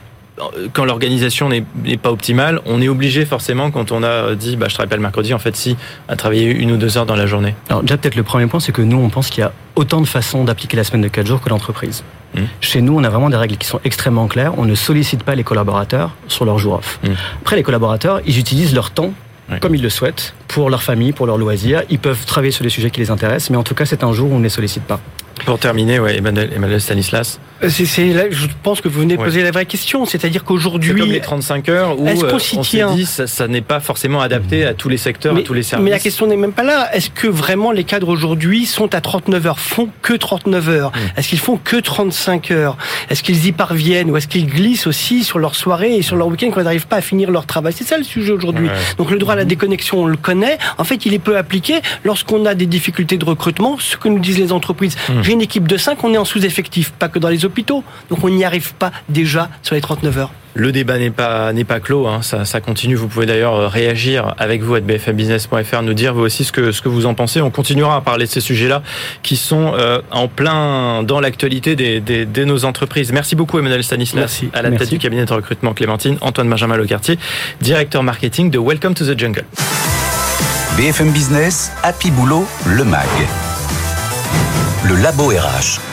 quand 0.72 0.85
l'organisation 0.85 1.49
n'est 1.49 1.96
pas 1.96 2.11
optimale, 2.11 2.61
on 2.66 2.83
est 2.83 2.88
obligé 2.88 3.25
forcément, 3.25 3.70
quand 3.70 3.92
on 3.92 4.03
a 4.03 4.35
dit 4.35 4.57
bah, 4.57 4.66
je 4.68 4.75
travaille 4.75 4.90
pas 4.90 4.96
le 4.96 5.03
mercredi, 5.03 5.33
en 5.33 5.38
fait, 5.38 5.57
si, 5.57 5.77
à 6.09 6.16
travailler 6.16 6.51
une 6.51 6.72
ou 6.72 6.77
deux 6.77 6.99
heures 6.99 7.07
dans 7.07 7.16
la 7.16 7.27
journée. 7.27 7.55
Alors, 7.68 7.83
déjà, 7.83 7.96
peut-être 7.96 8.16
le 8.16 8.22
premier 8.22 8.46
point, 8.46 8.61
c'est 8.61 8.72
que 8.72 8.83
nous, 8.83 8.99
on 8.99 9.09
pense 9.09 9.31
qu'il 9.31 9.42
y 9.42 9.44
a 9.44 9.53
autant 9.75 10.01
de 10.01 10.07
façons 10.07 10.44
d'appliquer 10.44 10.77
la 10.77 10.85
semaine 10.85 11.03
de 11.03 11.09
4 11.09 11.27
jours 11.27 11.40
que 11.40 11.49
l'entreprise. 11.49 12.05
Mmh. 12.35 12.40
Chez 12.61 12.83
nous, 12.83 12.96
on 12.96 13.05
a 13.05 13.09
vraiment 13.09 13.31
des 13.31 13.37
règles 13.37 13.57
qui 13.57 13.66
sont 13.66 13.81
extrêmement 13.85 14.27
claires. 14.27 14.59
On 14.59 14.64
ne 14.64 14.75
sollicite 14.75 15.22
pas 15.22 15.35
les 15.35 15.44
collaborateurs 15.44 16.14
sur 16.29 16.44
leur 16.44 16.59
jour 16.59 16.75
off. 16.75 16.99
Mmh. 17.03 17.09
Après, 17.42 17.57
les 17.57 17.62
collaborateurs, 17.62 18.20
ils 18.27 18.38
utilisent 18.38 18.75
leur 18.75 18.90
temps 18.90 19.12
comme 19.61 19.77
ils 19.77 19.83
le 19.83 19.90
souhaitent, 19.90 20.35
pour 20.49 20.70
leur 20.70 20.83
famille, 20.83 21.12
pour 21.12 21.27
leurs 21.27 21.38
loisirs. 21.38 21.85
Ils 21.88 22.01
peuvent 22.01 22.27
travailler 22.27 22.51
sur 22.51 22.64
des 22.64 22.68
sujets 22.68 22.90
qui 22.90 23.01
les 23.01 23.12
intéressent, 23.12 23.51
mais 23.51 23.57
en 23.57 23.62
tout 23.62 23.75
cas, 23.75 23.87
c'est 23.87 24.03
un 24.03 24.12
jour 24.12 24.31
où 24.33 24.35
on 24.35 24.38
ne 24.38 24.42
les 24.42 24.49
sollicite 24.49 24.83
pas. 24.83 25.01
Pour 25.44 25.59
terminer, 25.59 26.01
ouais, 26.01 26.16
Emmanuel 26.16 26.81
Stanislas. 26.81 27.38
Euh, 27.62 27.69
c'est, 27.71 28.12
là, 28.12 28.25
je 28.31 28.47
pense 28.62 28.81
que 28.81 28.88
vous 28.88 29.01
venez 29.01 29.16
de 29.16 29.23
poser 29.23 29.42
la 29.42 29.51
vraie 29.51 29.66
question, 29.66 30.05
c'est-à-dire 30.05 30.45
qu'aujourd'hui, 30.45 30.95
comme 30.95 31.11
les 31.11 31.21
35 31.21 31.69
heures 31.69 31.99
où 31.99 32.07
euh, 32.07 32.14
on 32.33 32.62
s'est 32.62 32.85
dit 32.95 33.07
ça, 33.07 33.27
ça 33.27 33.49
n'est 33.49 33.62
pas 33.62 33.81
forcément 33.81 34.21
adapté 34.21 34.64
à 34.64 34.75
tous 34.75 34.88
les 34.88 34.99
secteurs, 34.99 35.37
à 35.37 35.42
tous 35.42 35.55
les 35.55 35.62
services. 35.62 35.85
Mais 35.85 35.90
la 35.90 35.99
question 35.99 36.27
n'est 36.27 36.37
même 36.37 36.53
pas 36.53 36.62
là. 36.62 36.95
Est-ce 36.95 37.11
que 37.11 37.27
vraiment 37.27 37.73
les 37.73 37.85
cadres 37.85 38.09
aujourd'hui 38.09 38.66
sont 38.66 38.95
à 38.95 39.01
39 39.01 39.47
heures, 39.47 39.59
font 39.59 39.88
que 40.03 40.12
39 40.12 40.69
heures 40.69 40.90
hmm. 40.90 41.19
Est-ce 41.19 41.29
qu'ils 41.29 41.38
font 41.38 41.57
que 41.57 41.77
35 41.77 42.51
heures 42.51 42.77
Est-ce 43.09 43.23
qu'ils 43.23 43.47
y 43.47 43.53
parviennent 43.53 44.11
ou 44.11 44.16
est-ce 44.16 44.29
qu'ils 44.29 44.47
glissent 44.47 44.87
aussi 44.87 45.25
sur 45.25 45.38
leur 45.38 45.55
soirée 45.55 45.97
et 45.97 46.03
sur 46.03 46.16
leur 46.16 46.29
week-end 46.29 46.51
quand 46.53 46.61
ils 46.61 46.64
n'arrivent 46.64 46.87
pas 46.87 46.97
à 46.97 47.01
finir 47.01 47.31
leur 47.31 47.47
travail? 47.47 47.73
C'est 47.73 47.85
ça 47.85 47.97
le 47.97 48.05
sujet 48.05 48.33
aujourd'hui. 48.33 48.69
Donc 48.99 49.11
le 49.11 49.19
droit 49.19 49.33
à 49.33 49.37
la 49.37 49.45
déconnexion, 49.45 50.03
on 50.03 50.07
le 50.07 50.16
connaît. 50.16 50.59
En 50.77 50.85
fait, 50.85 51.07
il 51.07 51.14
est 51.14 51.19
peu 51.19 51.37
appliqué 51.38 51.81
lorsqu'on 52.05 52.45
a 52.45 52.55
des 52.55 52.66
difficultés 52.66 53.16
de 53.16 53.25
recrutement. 53.25 53.77
Ce 53.79 53.97
que 53.97 54.09
nous 54.09 54.19
disent 54.19 54.38
les 54.38 54.53
entreprises. 54.53 54.97
Hmm. 55.09 55.23
J'ai 55.23 55.33
une 55.33 55.42
équipe 55.42 55.66
de 55.66 55.77
5, 55.77 56.03
on 56.05 56.12
est 56.12 56.19
en 56.19 56.25
sous-effectif, 56.27 56.90
pas 56.90 57.09
que 57.09 57.19
dans 57.19 57.29
les 57.29 57.46
hôpitaux. 57.47 57.85
Donc 58.11 58.23
on 58.23 58.29
n'y 58.29 58.45
arrive 58.45 58.75
pas 58.75 58.93
déjà 59.09 59.49
sur 59.63 59.75
les 59.75 59.81
39 59.81 60.19
heures. 60.19 60.31
Le 60.55 60.73
débat 60.73 60.99
n'est 60.99 61.11
pas 61.11 61.53
n'est 61.53 61.65
pas 61.65 61.81
clos, 61.81 62.07
hein. 62.07 62.23
ça, 62.23 62.47
ça, 62.47 62.63
continue. 62.63 62.95
Vous 62.95 63.09
pouvez 63.09 63.27
d'ailleurs 63.27 63.55
euh, 63.55 63.69
réagir 63.69 64.35
avec 64.39 64.63
vous 64.63 64.75
à 64.75 64.81
bfmbusiness.fr, 64.81 65.83
nous 65.83 65.93
dire 65.93 66.15
vous 66.15 66.23
aussi 66.23 66.45
ce 66.45 66.53
que 66.53 66.73
ce 66.73 66.81
que 66.81 66.89
vous 66.89 67.05
en 67.05 67.13
pensez. 67.13 67.43
On 67.43 67.51
continuera 67.51 67.97
à 67.97 68.01
parler 68.01 68.25
de 68.25 68.31
ces 68.31 68.41
sujets-là 68.41 68.83
qui 69.23 69.37
sont 69.37 69.75
euh, 69.75 70.01
en 70.11 70.29
plein 70.29 71.03
dans 71.03 71.21
l'actualité 71.21 71.77
des, 71.77 72.01
des, 72.01 72.25
de 72.25 72.45
nos 72.45 72.65
entreprises. 72.65 73.13
Merci 73.13 73.37
beaucoup 73.37 73.59
Emmanuel 73.59 73.85
Stanislas, 73.85 74.41
à 74.55 74.63
la 74.63 74.71
tête 74.71 74.89
du 74.89 74.99
cabinet 74.99 75.27
de 75.27 75.33
recrutement 75.35 75.75
Clémentine, 75.75 76.17
Antoine 76.23 76.49
Benjamin 76.49 76.79
Lecartier, 76.79 77.19
directeur 77.61 78.03
marketing 78.03 78.51
de 78.51 78.59
Welcome 78.59 78.95
to 78.95 79.05
the 79.05 79.19
Jungle. 79.19 79.45
BFM 80.79 81.11
Business, 81.11 81.71
Happy 81.83 82.11
Boulot, 82.11 82.47
le 82.67 82.85
MAG. 82.85 83.09
Le 84.85 84.97
Labo 84.97 85.29
RH. 85.29 85.86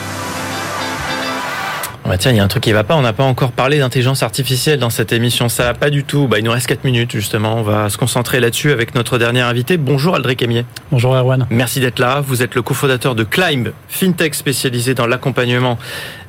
Bah 2.08 2.18
tiens, 2.18 2.32
il 2.32 2.36
y 2.36 2.40
a 2.40 2.44
un 2.44 2.48
truc 2.48 2.62
qui 2.62 2.72
va 2.72 2.84
pas. 2.84 2.96
On 2.96 3.02
n'a 3.02 3.14
pas 3.14 3.24
encore 3.24 3.52
parlé 3.52 3.78
d'intelligence 3.78 4.22
artificielle 4.22 4.78
dans 4.78 4.90
cette 4.90 5.12
émission. 5.12 5.48
Ça 5.48 5.64
va 5.64 5.74
pas 5.74 5.88
du 5.88 6.04
tout. 6.04 6.28
Bah, 6.28 6.38
il 6.38 6.44
nous 6.44 6.50
reste 6.50 6.66
4 6.66 6.84
minutes 6.84 7.12
justement. 7.12 7.56
On 7.56 7.62
va 7.62 7.88
se 7.88 7.96
concentrer 7.96 8.40
là-dessus 8.40 8.72
avec 8.72 8.94
notre 8.94 9.16
dernier 9.16 9.40
invité. 9.40 9.78
Bonjour 9.78 10.14
Aldric 10.14 10.42
Amier. 10.42 10.66
Bonjour 10.92 11.14
Erwan. 11.14 11.46
Merci 11.48 11.80
d'être 11.80 11.98
là. 11.98 12.20
Vous 12.20 12.42
êtes 12.42 12.54
le 12.54 12.60
cofondateur 12.60 13.14
de 13.14 13.24
Climb, 13.24 13.68
fintech 13.88 14.34
spécialisé 14.34 14.92
dans 14.92 15.06
l'accompagnement 15.06 15.78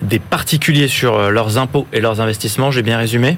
des 0.02 0.20
particuliers 0.20 0.88
sur 0.88 1.16
euh, 1.16 1.30
leurs 1.30 1.58
impôts 1.58 1.88
et 1.92 2.00
leurs 2.00 2.22
investissements. 2.22 2.72
J'ai 2.72 2.82
bien 2.84 2.98
résumé? 2.98 3.38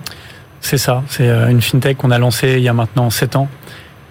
C'est 0.62 0.78
ça. 0.78 1.04
C'est 1.08 1.28
euh, 1.28 1.50
une 1.50 1.62
fintech 1.62 1.98
qu'on 1.98 2.12
a 2.12 2.20
lancée 2.20 2.54
il 2.58 2.64
y 2.64 2.70
a 2.70 2.74
maintenant 2.74 3.10
7 3.10 3.36
ans 3.36 3.50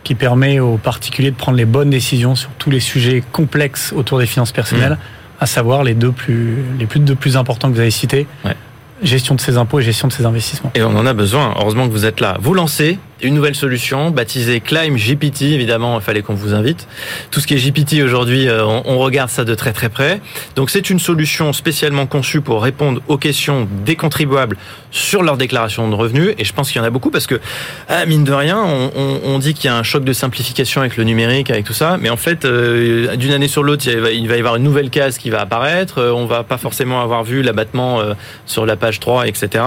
qui 0.03 0.17
permet 0.17 0.59
aux 0.59 0.79
particuliers 0.79 1.31
de 1.31 1.37
prendre 1.37 1.59
les 1.59 1.65
bonnes 1.65 1.91
décisions 1.91 2.35
sur 2.35 2.51
tous 2.59 2.71
les 2.71 2.81
sujets 2.81 3.23
complexes 3.33 3.93
autour 3.93 4.19
des 4.19 4.27
finances 4.27 4.53
personnelles. 4.53 4.95
Mmh 4.95 5.26
à 5.41 5.47
savoir 5.47 5.85
les 5.85 5.95
deux 5.95 6.13
plus, 6.13 6.57
les 6.79 6.87
plus, 6.87 7.01
deux 7.01 7.15
plus 7.15 7.37
importants 7.37 7.69
que 7.69 7.75
vous 7.75 7.81
avez 7.81 7.91
cités. 7.91 8.27
Ouais. 8.45 8.57
Gestion 9.03 9.35
de 9.35 9.41
ses 9.41 9.59
impôts 9.59 9.79
et 9.81 9.83
gestion 9.83 10.09
de 10.09 10.13
ses 10.13 10.25
investissements. 10.25 10.73
Et 10.75 10.83
on 10.83 10.97
en 10.97 11.05
a 11.05 11.13
besoin. 11.13 11.55
Heureusement 11.59 11.87
que 11.87 11.93
vous 11.93 12.07
êtes 12.07 12.21
là. 12.21 12.39
Vous 12.41 12.55
lancez 12.55 12.99
une 13.23 13.35
nouvelle 13.35 13.55
solution 13.55 14.11
baptisée 14.11 14.61
Climb 14.61 14.97
GPT. 14.97 15.43
Évidemment, 15.43 15.99
il 15.99 16.03
fallait 16.03 16.23
qu'on 16.23 16.35
vous 16.35 16.55
invite. 16.55 16.87
Tout 17.31 17.41
ce 17.41 17.47
qui 17.47 17.55
est 17.55 17.59
GPT 17.59 18.03
aujourd'hui, 18.03 18.49
euh, 18.49 18.65
on 18.65 18.99
regarde 18.99 19.31
ça 19.31 19.45
de 19.45 19.55
très 19.55 19.73
très 19.73 19.89
près. 19.89 20.21
Donc 20.55 20.71
c'est 20.71 20.91
une 20.91 20.99
solution 20.99 21.53
spécialement 21.53 22.07
conçue 22.07 22.41
pour 22.41 22.63
répondre 22.63 23.01
aux 23.09 23.17
questions 23.17 23.67
des 23.85 23.97
contribuables 23.97 24.57
sur 24.91 25.23
leur 25.23 25.37
déclaration 25.37 25.89
de 25.89 25.95
revenus. 25.95 26.35
Et 26.39 26.45
je 26.45 26.53
pense 26.53 26.71
qu'il 26.71 26.81
y 26.81 26.85
en 26.85 26.87
a 26.87 26.91
beaucoup 26.91 27.11
parce 27.11 27.27
que, 27.27 27.41
ah, 27.89 28.05
mine 28.07 28.25
de 28.25 28.33
rien, 28.33 28.59
on, 28.63 28.93
on, 28.95 29.21
on 29.25 29.39
dit 29.39 29.55
qu'il 29.55 29.67
y 29.67 29.73
a 29.73 29.77
un 29.77 29.83
choc 29.83 30.05
de 30.05 30.13
simplification 30.13 30.83
avec 30.83 30.97
le 30.97 31.05
numérique, 31.05 31.51
avec 31.51 31.65
tout 31.65 31.73
ça. 31.73 31.97
Mais 32.01 32.11
en 32.11 32.17
fait, 32.17 32.45
euh, 32.45 33.17
d'une 33.17 33.33
année 33.33 33.49
sur 33.49 33.63
l'autre, 33.63 33.85
il, 33.87 33.93
il, 34.15 34.29
va 34.29 34.37
y 34.37 34.39
avoir 34.39 34.57
une 34.57 34.65
nouvelle 34.65 34.91
case 34.91 35.19
qui 35.19 35.31
va 35.31 35.41
apparaître. 35.41 35.99
Euh, 35.99 36.13
on 36.13 36.27
va 36.27 36.45
pas 36.45 36.59
forcément 36.59 37.01
avoir 37.01 37.25
vu 37.25 37.43
l'abattement 37.43 38.01
sur 38.47 38.67
la 38.67 38.77
page 38.77 39.01
3, 39.01 39.27
etc. 39.27 39.63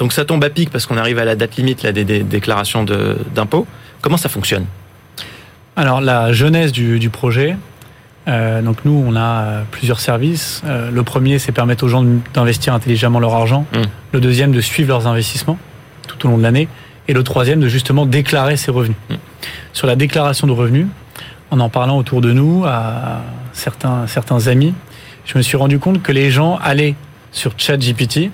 Donc 0.00 0.14
ça 0.14 0.24
tombe 0.24 0.42
à 0.42 0.48
pic 0.48 0.70
parce 0.70 0.86
qu'on 0.86 0.96
arrive 0.96 1.18
à 1.18 1.26
la 1.26 1.36
date 1.36 1.56
limite 1.56 1.82
là, 1.82 1.92
des, 1.92 2.04
déclarations 2.04 2.84
d'impôts. 3.34 3.66
Comment 4.00 4.16
ça 4.16 4.30
fonctionne? 4.30 4.64
Alors 5.76 6.00
la 6.00 6.32
jeunesse 6.32 6.72
du, 6.72 7.10
projet, 7.10 7.54
euh, 8.26 8.62
donc 8.62 8.78
nous 8.86 9.04
on 9.06 9.14
a 9.14 9.20
euh, 9.20 9.62
plusieurs 9.70 10.00
services. 10.00 10.62
Euh, 10.64 10.90
le 10.90 11.02
premier 11.02 11.38
c'est 11.38 11.52
permettre 11.52 11.84
aux 11.84 11.88
gens 11.88 12.04
d'investir 12.32 12.72
intelligemment 12.72 13.20
leur 13.20 13.34
argent. 13.34 13.66
Mmh. 13.74 13.78
Le 14.12 14.20
deuxième 14.20 14.52
de 14.52 14.60
suivre 14.62 14.88
leurs 14.88 15.06
investissements 15.06 15.58
tout 16.08 16.26
au 16.26 16.30
long 16.30 16.38
de 16.38 16.42
l'année. 16.42 16.66
Et 17.06 17.12
le 17.12 17.22
troisième 17.22 17.60
de 17.60 17.68
justement 17.68 18.06
déclarer 18.06 18.56
ses 18.56 18.70
revenus. 18.70 18.96
Mmh. 19.10 19.14
Sur 19.74 19.86
la 19.86 19.96
déclaration 19.96 20.46
de 20.46 20.52
revenus, 20.52 20.86
en 21.50 21.60
en 21.60 21.68
parlant 21.68 21.98
autour 21.98 22.22
de 22.22 22.32
nous 22.32 22.64
à 22.66 23.20
certains, 23.52 24.06
certains 24.06 24.46
amis, 24.46 24.72
je 25.26 25.36
me 25.36 25.42
suis 25.42 25.58
rendu 25.58 25.78
compte 25.78 26.02
que 26.02 26.12
les 26.12 26.30
gens 26.30 26.58
allaient 26.62 26.94
sur 27.32 27.52
ChatGPT 27.58 28.30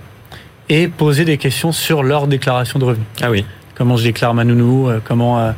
et 0.68 0.88
poser 0.88 1.24
des 1.24 1.38
questions 1.38 1.72
sur 1.72 2.02
leur 2.02 2.26
déclaration 2.26 2.79
de 2.79 2.85
revenus. 2.85 3.07
Ah 3.22 3.31
oui. 3.31 3.44
Comment 3.74 3.96
je 3.96 4.05
déclare 4.05 4.35
ma 4.35 4.44
nounou 4.44 4.88
euh, 4.88 5.00
Comment 5.05 5.38
euh, 5.38 5.52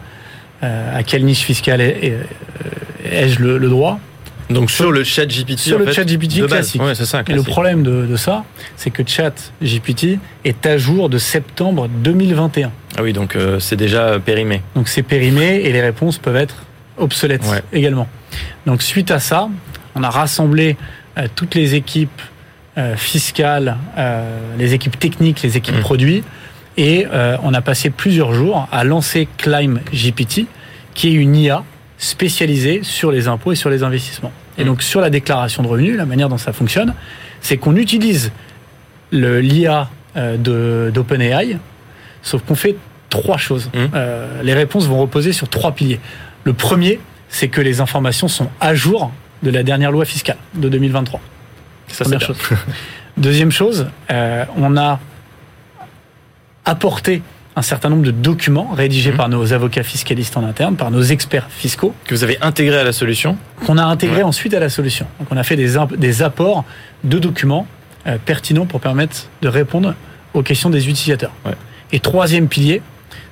euh, 0.62 0.99
à 0.99 1.03
quelle 1.03 1.25
niche 1.25 1.42
fiscale 1.42 1.81
ai-je 1.81 3.40
le, 3.40 3.68
droit? 3.68 4.01
Donc 4.51 4.71
sur 4.71 4.90
le 4.90 5.05
chat 5.05 5.27
GPT, 5.27 5.59
sur 5.59 5.79
le 5.79 5.92
chat 5.92 6.05
GPT 6.05 6.47
classique. 6.47 6.83
Ouais, 6.83 6.94
ça, 6.94 7.23
Et 7.29 7.33
le 7.33 7.42
problème 7.42 7.83
de, 7.83 8.07
de 8.07 8.16
ça, 8.16 8.44
c'est 8.77 8.90
que 8.90 9.03
chat 9.07 9.53
GPT 9.62 10.18
est 10.44 10.66
à 10.66 10.79
jour 10.79 11.09
de 11.09 11.18
septembre 11.18 11.88
2021. 11.88 12.73
Ah 12.97 13.03
oui, 13.03 13.12
donc 13.12 13.37
c'est 13.61 13.77
déjà 13.77 14.18
périmé. 14.18 14.62
Donc 14.75 14.88
c'est 14.88 15.03
périmé 15.03 15.61
et 15.64 15.73
les 15.73 15.81
réponses 15.81 16.18
peuvent 16.18 16.37
être 16.37 16.57
obsolètes 16.97 17.44
également. 17.73 18.09
Donc 18.66 18.83
suite 18.83 19.11
à 19.11 19.21
ça, 19.21 19.49
on 19.94 20.03
a 20.03 20.11
rassemblé 20.11 20.77
toutes 21.37 21.55
les 21.55 21.75
équipes 21.75 22.23
euh, 22.79 22.95
fiscales, 22.95 23.77
euh, 23.97 24.23
les 24.57 24.73
équipes 24.73 24.97
techniques, 24.97 25.43
les 25.43 25.57
équipes 25.57 25.79
mmh. 25.79 25.81
produits. 25.81 26.23
Et 26.77 27.09
euh, 27.12 27.37
on 27.43 27.53
a 27.53 27.61
passé 27.61 27.91
plusieurs 27.91 28.33
jours 28.33 28.69
à 28.71 28.85
lancer 28.85 29.27
Climb 29.37 29.81
GPT, 29.93 30.47
qui 30.95 31.09
est 31.09 31.12
une 31.12 31.35
IA 31.35 31.64
spécialisée 31.97 32.85
sur 32.85 33.11
les 33.11 33.27
impôts 33.27 33.51
et 33.51 33.57
sur 33.57 33.69
les 33.69 33.83
investissements. 33.83 34.31
Et 34.59 34.62
mmh. 34.62 34.67
donc 34.67 34.83
sur 34.83 35.01
la 35.01 35.11
déclaration 35.11 35.64
de 35.64 35.67
revenus, 35.67 35.97
la 35.97 36.07
manière 36.07 36.29
dont 36.29 36.38
ça 36.38 36.53
fonctionne, 36.53 36.95
c'est 37.41 37.57
qu'on 37.57 37.75
utilise 37.75 38.31
l'IA 39.11 39.88
d'OpenAI, 40.14 41.59
sauf 42.23 42.43
qu'on 42.43 42.55
fait 42.55 42.77
trois 43.11 43.38
choses. 43.38 43.71
Mmh. 43.75 44.45
les 44.45 44.55
réponses 44.55 44.87
vont 44.87 45.01
reposer 45.01 45.33
sur 45.33 45.49
trois 45.49 45.73
piliers. 45.73 45.99
Le 46.45 46.53
premier, 46.53 47.01
c'est 47.29 47.49
que 47.49 47.61
les 47.61 47.81
informations 47.81 48.29
sont 48.29 48.51
à 48.61 48.77
jour 48.77 49.11
de 49.43 49.51
la 49.51 49.64
dernière 49.64 49.91
loi 49.91 50.05
fiscale 50.05 50.37
de 50.55 50.69
2023. 50.69 51.21
Ça, 51.88 52.05
Première 52.05 52.20
chose. 52.20 52.37
Deuxième 53.16 53.51
chose, 53.51 53.88
euh, 54.11 54.44
on 54.57 54.77
a 54.77 55.01
apporté 56.64 57.22
un 57.57 57.62
certain 57.62 57.88
nombre 57.88 58.05
de 58.05 58.12
documents 58.12 58.70
rédigés 58.72 59.11
mmh. 59.11 59.16
par 59.16 59.29
nos 59.29 59.53
avocats 59.53 59.83
fiscalistes 59.83 60.37
en 60.37 60.44
interne, 60.44 60.77
par 60.77 60.92
nos 60.92 61.03
experts 61.03 61.48
fiscaux. 61.51 61.92
Que 62.05 62.14
vous 62.14 62.22
avez 62.22 62.38
intégrés 62.40 62.79
à 62.79 62.85
la 62.85 62.92
solution 62.92 63.37
Qu'on 63.66 63.79
a 63.79 63.85
intégré 63.85 64.22
ensuite 64.22 64.55
à 64.55 64.61
la 64.61 64.68
solution. 64.68 65.07
Donc 65.18 65.29
on 65.33 65.37
a 65.37 65.42
fait 65.42 65.57
des, 65.57 65.74
des 65.96 66.22
apports 66.22 66.64
de 67.03 67.18
documents 67.18 67.66
euh, 68.07 68.16
pertinents 68.24 68.66
pour 68.66 68.81
permettre 68.81 69.27
de 69.42 69.48
répondre 69.48 69.94
aux 70.35 70.42
questions 70.42 70.70
des 70.70 70.88
utilisateurs. 70.88 71.33
Ouais. 71.44 71.55
Et 71.90 71.98
troisième 71.98 72.46
pilier, 72.46 72.81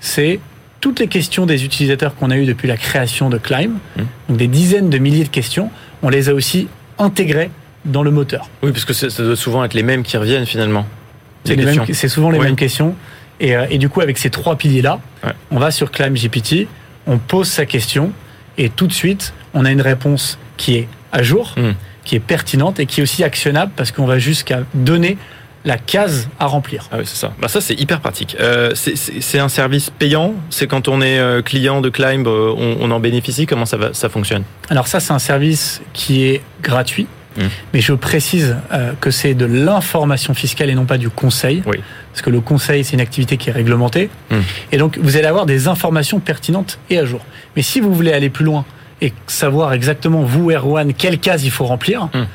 c'est 0.00 0.40
toutes 0.80 0.98
les 0.98 1.06
questions 1.06 1.46
des 1.46 1.64
utilisateurs 1.64 2.16
qu'on 2.16 2.32
a 2.32 2.36
eues 2.36 2.46
depuis 2.46 2.66
la 2.66 2.76
création 2.76 3.30
de 3.30 3.38
Climb, 3.38 3.74
mmh. 3.74 4.02
donc 4.28 4.38
des 4.38 4.48
dizaines 4.48 4.90
de 4.90 4.98
milliers 4.98 5.24
de 5.24 5.28
questions, 5.28 5.70
on 6.02 6.08
les 6.08 6.28
a 6.28 6.34
aussi 6.34 6.66
intégrées 6.98 7.50
dans 7.86 8.02
le 8.02 8.10
moteur. 8.10 8.48
Oui, 8.62 8.72
parce 8.72 8.84
que 8.84 8.92
ça 8.92 9.22
doit 9.22 9.36
souvent 9.36 9.64
être 9.64 9.74
les 9.74 9.82
mêmes 9.82 10.02
qui 10.02 10.16
reviennent 10.16 10.46
finalement. 10.46 10.86
C'est 11.44 12.08
souvent 12.08 12.30
les 12.30 12.38
mêmes 12.38 12.56
questions. 12.56 12.94
Et, 13.38 13.56
euh, 13.56 13.66
et, 13.70 13.78
du 13.78 13.88
coup, 13.88 14.00
avec 14.00 14.18
ces 14.18 14.30
trois 14.30 14.56
piliers-là, 14.56 14.98
on 15.50 15.58
va 15.58 15.70
sur 15.70 15.90
Climb 15.90 16.16
GPT, 16.16 16.68
on 17.06 17.18
pose 17.18 17.48
sa 17.48 17.66
question, 17.66 18.12
et 18.58 18.70
tout 18.70 18.86
de 18.86 18.92
suite, 18.92 19.34
on 19.54 19.64
a 19.64 19.70
une 19.70 19.82
réponse 19.82 20.38
qui 20.56 20.76
est 20.76 20.88
à 21.12 21.22
jour, 21.22 21.54
hmm. 21.56 21.72
qui 22.04 22.16
est 22.16 22.20
pertinente 22.20 22.80
et 22.80 22.86
qui 22.86 23.00
est 23.00 23.02
aussi 23.02 23.24
actionnable 23.24 23.72
parce 23.76 23.92
qu'on 23.92 24.06
va 24.06 24.18
jusqu'à 24.18 24.60
donner 24.74 25.18
la 25.64 25.78
case 25.78 26.28
à 26.38 26.46
remplir. 26.46 26.88
Ah 26.92 26.96
oui, 26.98 27.04
c'est 27.06 27.16
ça. 27.16 27.32
Bah 27.40 27.48
ça, 27.48 27.60
c'est 27.60 27.74
hyper 27.74 28.00
pratique. 28.00 28.36
Euh, 28.38 28.70
c'est 28.74 29.38
un 29.38 29.48
service 29.48 29.90
payant? 29.90 30.34
C'est 30.48 30.68
quand 30.68 30.86
on 30.86 31.00
est 31.00 31.18
euh, 31.18 31.42
client 31.42 31.80
de 31.80 31.88
Climb, 31.88 32.26
on, 32.26 32.76
on, 32.80 32.90
en 32.90 33.00
bénéficie? 33.00 33.46
Comment 33.46 33.66
ça, 33.66 33.76
va, 33.76 33.92
ça 33.92 34.08
fonctionne? 34.08 34.44
Alors 34.70 34.86
ça, 34.86 35.00
c'est 35.00 35.12
un 35.12 35.18
service 35.18 35.82
qui 35.92 36.24
est 36.24 36.42
gratuit. 36.62 37.08
Mmh. 37.36 37.42
Mais 37.74 37.80
je 37.80 37.92
précise 37.92 38.56
euh, 38.72 38.92
que 39.00 39.10
c'est 39.10 39.34
de 39.34 39.44
l'information 39.44 40.34
fiscale 40.34 40.70
et 40.70 40.74
non 40.74 40.84
pas 40.84 40.98
du 40.98 41.10
conseil. 41.10 41.62
Oui. 41.66 41.78
Parce 42.12 42.22
que 42.22 42.30
le 42.30 42.40
conseil, 42.40 42.84
c'est 42.84 42.94
une 42.94 43.00
activité 43.00 43.36
qui 43.36 43.50
est 43.50 43.52
réglementée. 43.52 44.10
Mmh. 44.30 44.36
Et 44.72 44.78
donc, 44.78 44.98
vous 44.98 45.16
allez 45.16 45.26
avoir 45.26 45.46
des 45.46 45.68
informations 45.68 46.20
pertinentes 46.20 46.78
et 46.90 46.98
à 46.98 47.04
jour. 47.04 47.20
Mais 47.54 47.62
si 47.62 47.80
vous 47.80 47.94
voulez 47.94 48.12
aller 48.12 48.30
plus 48.30 48.44
loin 48.44 48.64
et 49.00 49.12
savoir 49.26 49.72
exactement, 49.72 50.22
vous, 50.22 50.50
Erwan, 50.50 50.94
quelle 50.94 51.18
case 51.18 51.44
il 51.44 51.50
faut 51.50 51.66
remplir, 51.66 52.04
mmh. 52.04 52.26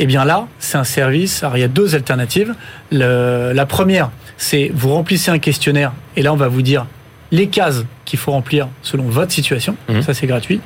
eh 0.00 0.06
bien 0.06 0.24
là, 0.24 0.46
c'est 0.58 0.78
un 0.78 0.84
service. 0.84 1.42
Alors, 1.42 1.56
il 1.56 1.60
y 1.60 1.64
a 1.64 1.68
deux 1.68 1.94
alternatives. 1.94 2.54
Le, 2.90 3.52
la 3.54 3.66
première, 3.66 4.10
c'est 4.36 4.70
vous 4.74 4.92
remplissez 4.92 5.30
un 5.30 5.38
questionnaire 5.38 5.92
et 6.16 6.22
là, 6.22 6.32
on 6.32 6.36
va 6.36 6.48
vous 6.48 6.62
dire 6.62 6.86
les 7.30 7.48
cases 7.48 7.84
qu'il 8.04 8.18
faut 8.18 8.32
remplir 8.32 8.68
selon 8.82 9.04
votre 9.04 9.32
situation. 9.32 9.76
Ça, 10.00 10.14
c'est 10.14 10.26
gratuit. 10.26 10.60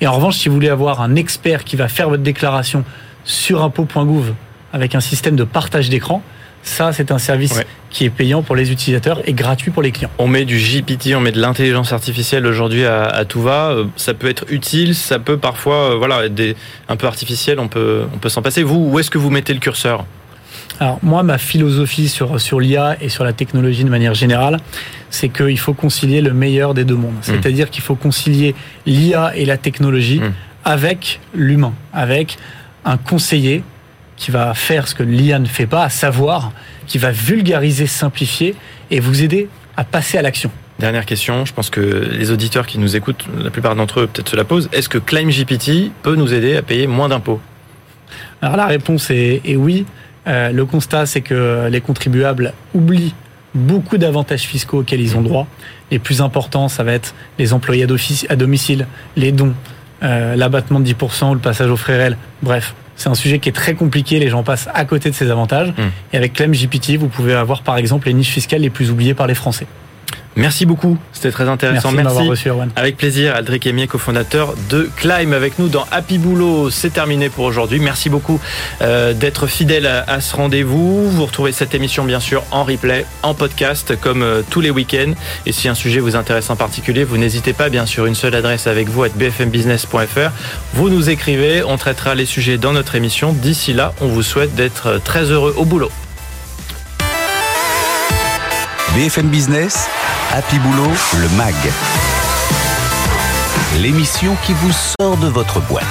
Et 0.00 0.06
en 0.06 0.12
revanche, 0.12 0.36
si 0.38 0.48
vous 0.48 0.54
voulez 0.54 0.70
avoir 0.70 1.02
un 1.02 1.14
expert 1.14 1.64
qui 1.64 1.76
va 1.76 1.88
faire 1.88 2.08
votre 2.08 2.22
déclaration 2.22 2.84
sur 3.24 3.62
impôt.gouv 3.62 4.34
avec 4.72 4.94
un 4.94 5.00
système 5.00 5.36
de 5.36 5.44
partage 5.44 5.88
d'écran. 5.88 6.22
Ça, 6.62 6.92
c'est 6.92 7.10
un 7.10 7.18
service 7.18 7.62
qui 7.88 8.04
est 8.04 8.10
payant 8.10 8.42
pour 8.42 8.54
les 8.54 8.70
utilisateurs 8.70 9.22
et 9.26 9.32
gratuit 9.32 9.70
pour 9.70 9.82
les 9.82 9.92
clients. 9.92 10.10
On 10.18 10.28
met 10.28 10.44
du 10.44 10.58
GPT, 10.58 11.14
on 11.16 11.20
met 11.20 11.32
de 11.32 11.40
l'intelligence 11.40 11.92
artificielle 11.92 12.46
aujourd'hui 12.46 12.84
à, 12.84 13.24
tout 13.24 13.40
va. 13.40 13.70
Euh, 13.70 13.84
ça 13.96 14.12
peut 14.12 14.28
être 14.28 14.44
utile, 14.50 14.94
ça 14.94 15.18
peut 15.18 15.38
parfois, 15.38 15.92
euh, 15.92 15.96
voilà, 15.96 16.26
être 16.26 16.34
des, 16.34 16.56
un 16.88 16.96
peu 16.96 17.06
artificiel. 17.06 17.58
On 17.58 17.68
peut, 17.68 18.02
on 18.14 18.18
peut 18.18 18.28
s'en 18.28 18.42
passer. 18.42 18.62
Vous, 18.62 18.90
où 18.90 18.98
est-ce 18.98 19.10
que 19.10 19.18
vous 19.18 19.30
mettez 19.30 19.54
le 19.54 19.60
curseur? 19.60 20.04
Alors 20.80 20.98
moi, 21.02 21.22
ma 21.22 21.38
philosophie 21.38 22.08
sur, 22.08 22.40
sur 22.40 22.60
l'IA 22.60 22.96
et 23.00 23.08
sur 23.08 23.24
la 23.24 23.32
technologie 23.32 23.84
de 23.84 23.90
manière 23.90 24.14
générale, 24.14 24.58
c'est 25.10 25.28
qu'il 25.28 25.58
faut 25.58 25.74
concilier 25.74 26.20
le 26.20 26.32
meilleur 26.32 26.74
des 26.74 26.84
deux 26.84 26.94
mondes. 26.94 27.14
Mmh. 27.14 27.22
C'est-à-dire 27.22 27.70
qu'il 27.70 27.82
faut 27.82 27.96
concilier 27.96 28.54
l'IA 28.86 29.32
et 29.34 29.44
la 29.44 29.56
technologie 29.56 30.20
mmh. 30.20 30.32
avec 30.64 31.20
l'humain, 31.34 31.72
avec 31.92 32.38
un 32.84 32.96
conseiller 32.96 33.62
qui 34.16 34.30
va 34.30 34.54
faire 34.54 34.86
ce 34.86 34.94
que 34.94 35.02
l'IA 35.02 35.38
ne 35.38 35.46
fait 35.46 35.66
pas, 35.66 35.84
à 35.84 35.88
savoir 35.88 36.52
qui 36.86 36.98
va 36.98 37.10
vulgariser, 37.10 37.86
simplifier 37.86 38.54
et 38.90 39.00
vous 39.00 39.22
aider 39.22 39.48
à 39.76 39.84
passer 39.84 40.18
à 40.18 40.22
l'action. 40.22 40.50
Dernière 40.78 41.06
question, 41.06 41.44
je 41.44 41.52
pense 41.52 41.70
que 41.70 41.80
les 41.80 42.30
auditeurs 42.30 42.66
qui 42.66 42.78
nous 42.78 42.96
écoutent, 42.96 43.24
la 43.42 43.50
plupart 43.50 43.76
d'entre 43.76 44.00
eux 44.00 44.06
peut-être 44.06 44.30
se 44.30 44.36
la 44.36 44.44
posent. 44.44 44.68
Est-ce 44.72 44.88
que 44.88 44.98
ClaimGPT 44.98 45.90
peut 46.02 46.16
nous 46.16 46.32
aider 46.32 46.56
à 46.56 46.62
payer 46.62 46.86
moins 46.86 47.08
d'impôts? 47.08 47.40
Alors 48.42 48.56
la 48.56 48.66
réponse 48.66 49.10
est, 49.10 49.56
oui. 49.56 49.86
Euh, 50.26 50.52
le 50.52 50.64
constat, 50.64 51.06
c'est 51.06 51.20
que 51.20 51.68
les 51.70 51.80
contribuables 51.80 52.52
oublient 52.74 53.14
beaucoup 53.54 53.98
d'avantages 53.98 54.42
fiscaux 54.42 54.80
auxquels 54.80 55.00
ils 55.00 55.16
ont 55.16 55.22
droit. 55.22 55.46
Les 55.90 55.98
plus 55.98 56.22
importants, 56.22 56.68
ça 56.68 56.84
va 56.84 56.92
être 56.92 57.14
les 57.38 57.52
employés 57.52 57.86
à 58.28 58.36
domicile, 58.36 58.86
les 59.16 59.32
dons, 59.32 59.54
l'abattement 60.02 60.80
de 60.80 60.88
10% 60.88 61.30
ou 61.30 61.34
le 61.34 61.40
passage 61.40 61.70
au 61.70 61.76
frérel. 61.76 62.16
Bref, 62.42 62.74
c'est 62.96 63.08
un 63.08 63.14
sujet 63.14 63.38
qui 63.38 63.48
est 63.48 63.52
très 63.52 63.74
compliqué, 63.74 64.18
les 64.18 64.28
gens 64.28 64.42
passent 64.42 64.68
à 64.74 64.84
côté 64.84 65.08
de 65.08 65.14
ses 65.14 65.30
avantages. 65.30 65.70
Hmm. 65.70 65.88
Et 66.12 66.16
avec 66.18 66.34
Clem 66.34 66.52
GPT, 66.52 66.96
vous 66.98 67.08
pouvez 67.08 67.34
avoir 67.34 67.62
par 67.62 67.78
exemple 67.78 68.08
les 68.08 68.12
niches 68.12 68.30
fiscales 68.30 68.60
les 68.60 68.70
plus 68.70 68.90
oubliées 68.90 69.14
par 69.14 69.26
les 69.26 69.34
Français. 69.34 69.66
Merci 70.36 70.64
beaucoup, 70.64 70.96
c'était 71.12 71.32
très 71.32 71.48
intéressant. 71.48 71.90
Merci 71.90 72.04
m'avoir 72.04 72.26
reçu, 72.26 72.48
Erwan. 72.48 72.70
Avec 72.76 72.96
plaisir, 72.96 73.34
Aldric 73.34 73.66
Emier, 73.66 73.88
cofondateur 73.88 74.54
de 74.70 74.88
Climb, 74.96 75.32
avec 75.32 75.58
nous 75.58 75.68
dans 75.68 75.86
Happy 75.90 76.18
Boulot. 76.18 76.70
C'est 76.70 76.90
terminé 76.90 77.28
pour 77.28 77.44
aujourd'hui. 77.44 77.80
Merci 77.80 78.10
beaucoup 78.10 78.40
euh, 78.80 79.12
d'être 79.12 79.48
fidèle 79.48 79.86
à, 79.86 80.04
à 80.06 80.20
ce 80.20 80.36
rendez-vous. 80.36 81.10
Vous 81.10 81.26
retrouvez 81.26 81.52
cette 81.52 81.74
émission 81.74 82.04
bien 82.04 82.20
sûr 82.20 82.44
en 82.52 82.62
replay, 82.62 83.04
en 83.22 83.34
podcast, 83.34 83.98
comme 84.00 84.22
euh, 84.22 84.42
tous 84.48 84.60
les 84.60 84.70
week-ends. 84.70 85.14
Et 85.46 85.52
si 85.52 85.68
un 85.68 85.74
sujet 85.74 85.98
vous 85.98 86.14
intéresse 86.14 86.48
en 86.48 86.56
particulier, 86.56 87.02
vous 87.02 87.18
n'hésitez 87.18 87.52
pas, 87.52 87.68
bien 87.68 87.84
sûr, 87.86 88.06
une 88.06 88.14
seule 88.14 88.34
adresse 88.36 88.68
avec 88.68 88.88
vous, 88.88 89.02
à 89.02 89.08
bfmbusiness.fr. 89.08 90.30
Vous 90.74 90.90
nous 90.90 91.10
écrivez, 91.10 91.64
on 91.64 91.76
traitera 91.76 92.14
les 92.14 92.26
sujets 92.26 92.56
dans 92.56 92.72
notre 92.72 92.94
émission. 92.94 93.32
D'ici 93.32 93.72
là, 93.72 93.92
on 94.00 94.06
vous 94.06 94.22
souhaite 94.22 94.54
d'être 94.54 95.00
très 95.02 95.24
heureux 95.24 95.54
au 95.56 95.64
boulot. 95.64 95.90
BFM 98.94 99.28
Business, 99.28 99.88
Happy 100.32 100.58
Boulot, 100.58 100.90
le 101.20 101.28
MAG. 101.36 101.54
L'émission 103.78 104.36
qui 104.44 104.52
vous 104.52 104.72
sort 104.72 105.16
de 105.16 105.28
votre 105.28 105.60
boîte. 105.60 105.86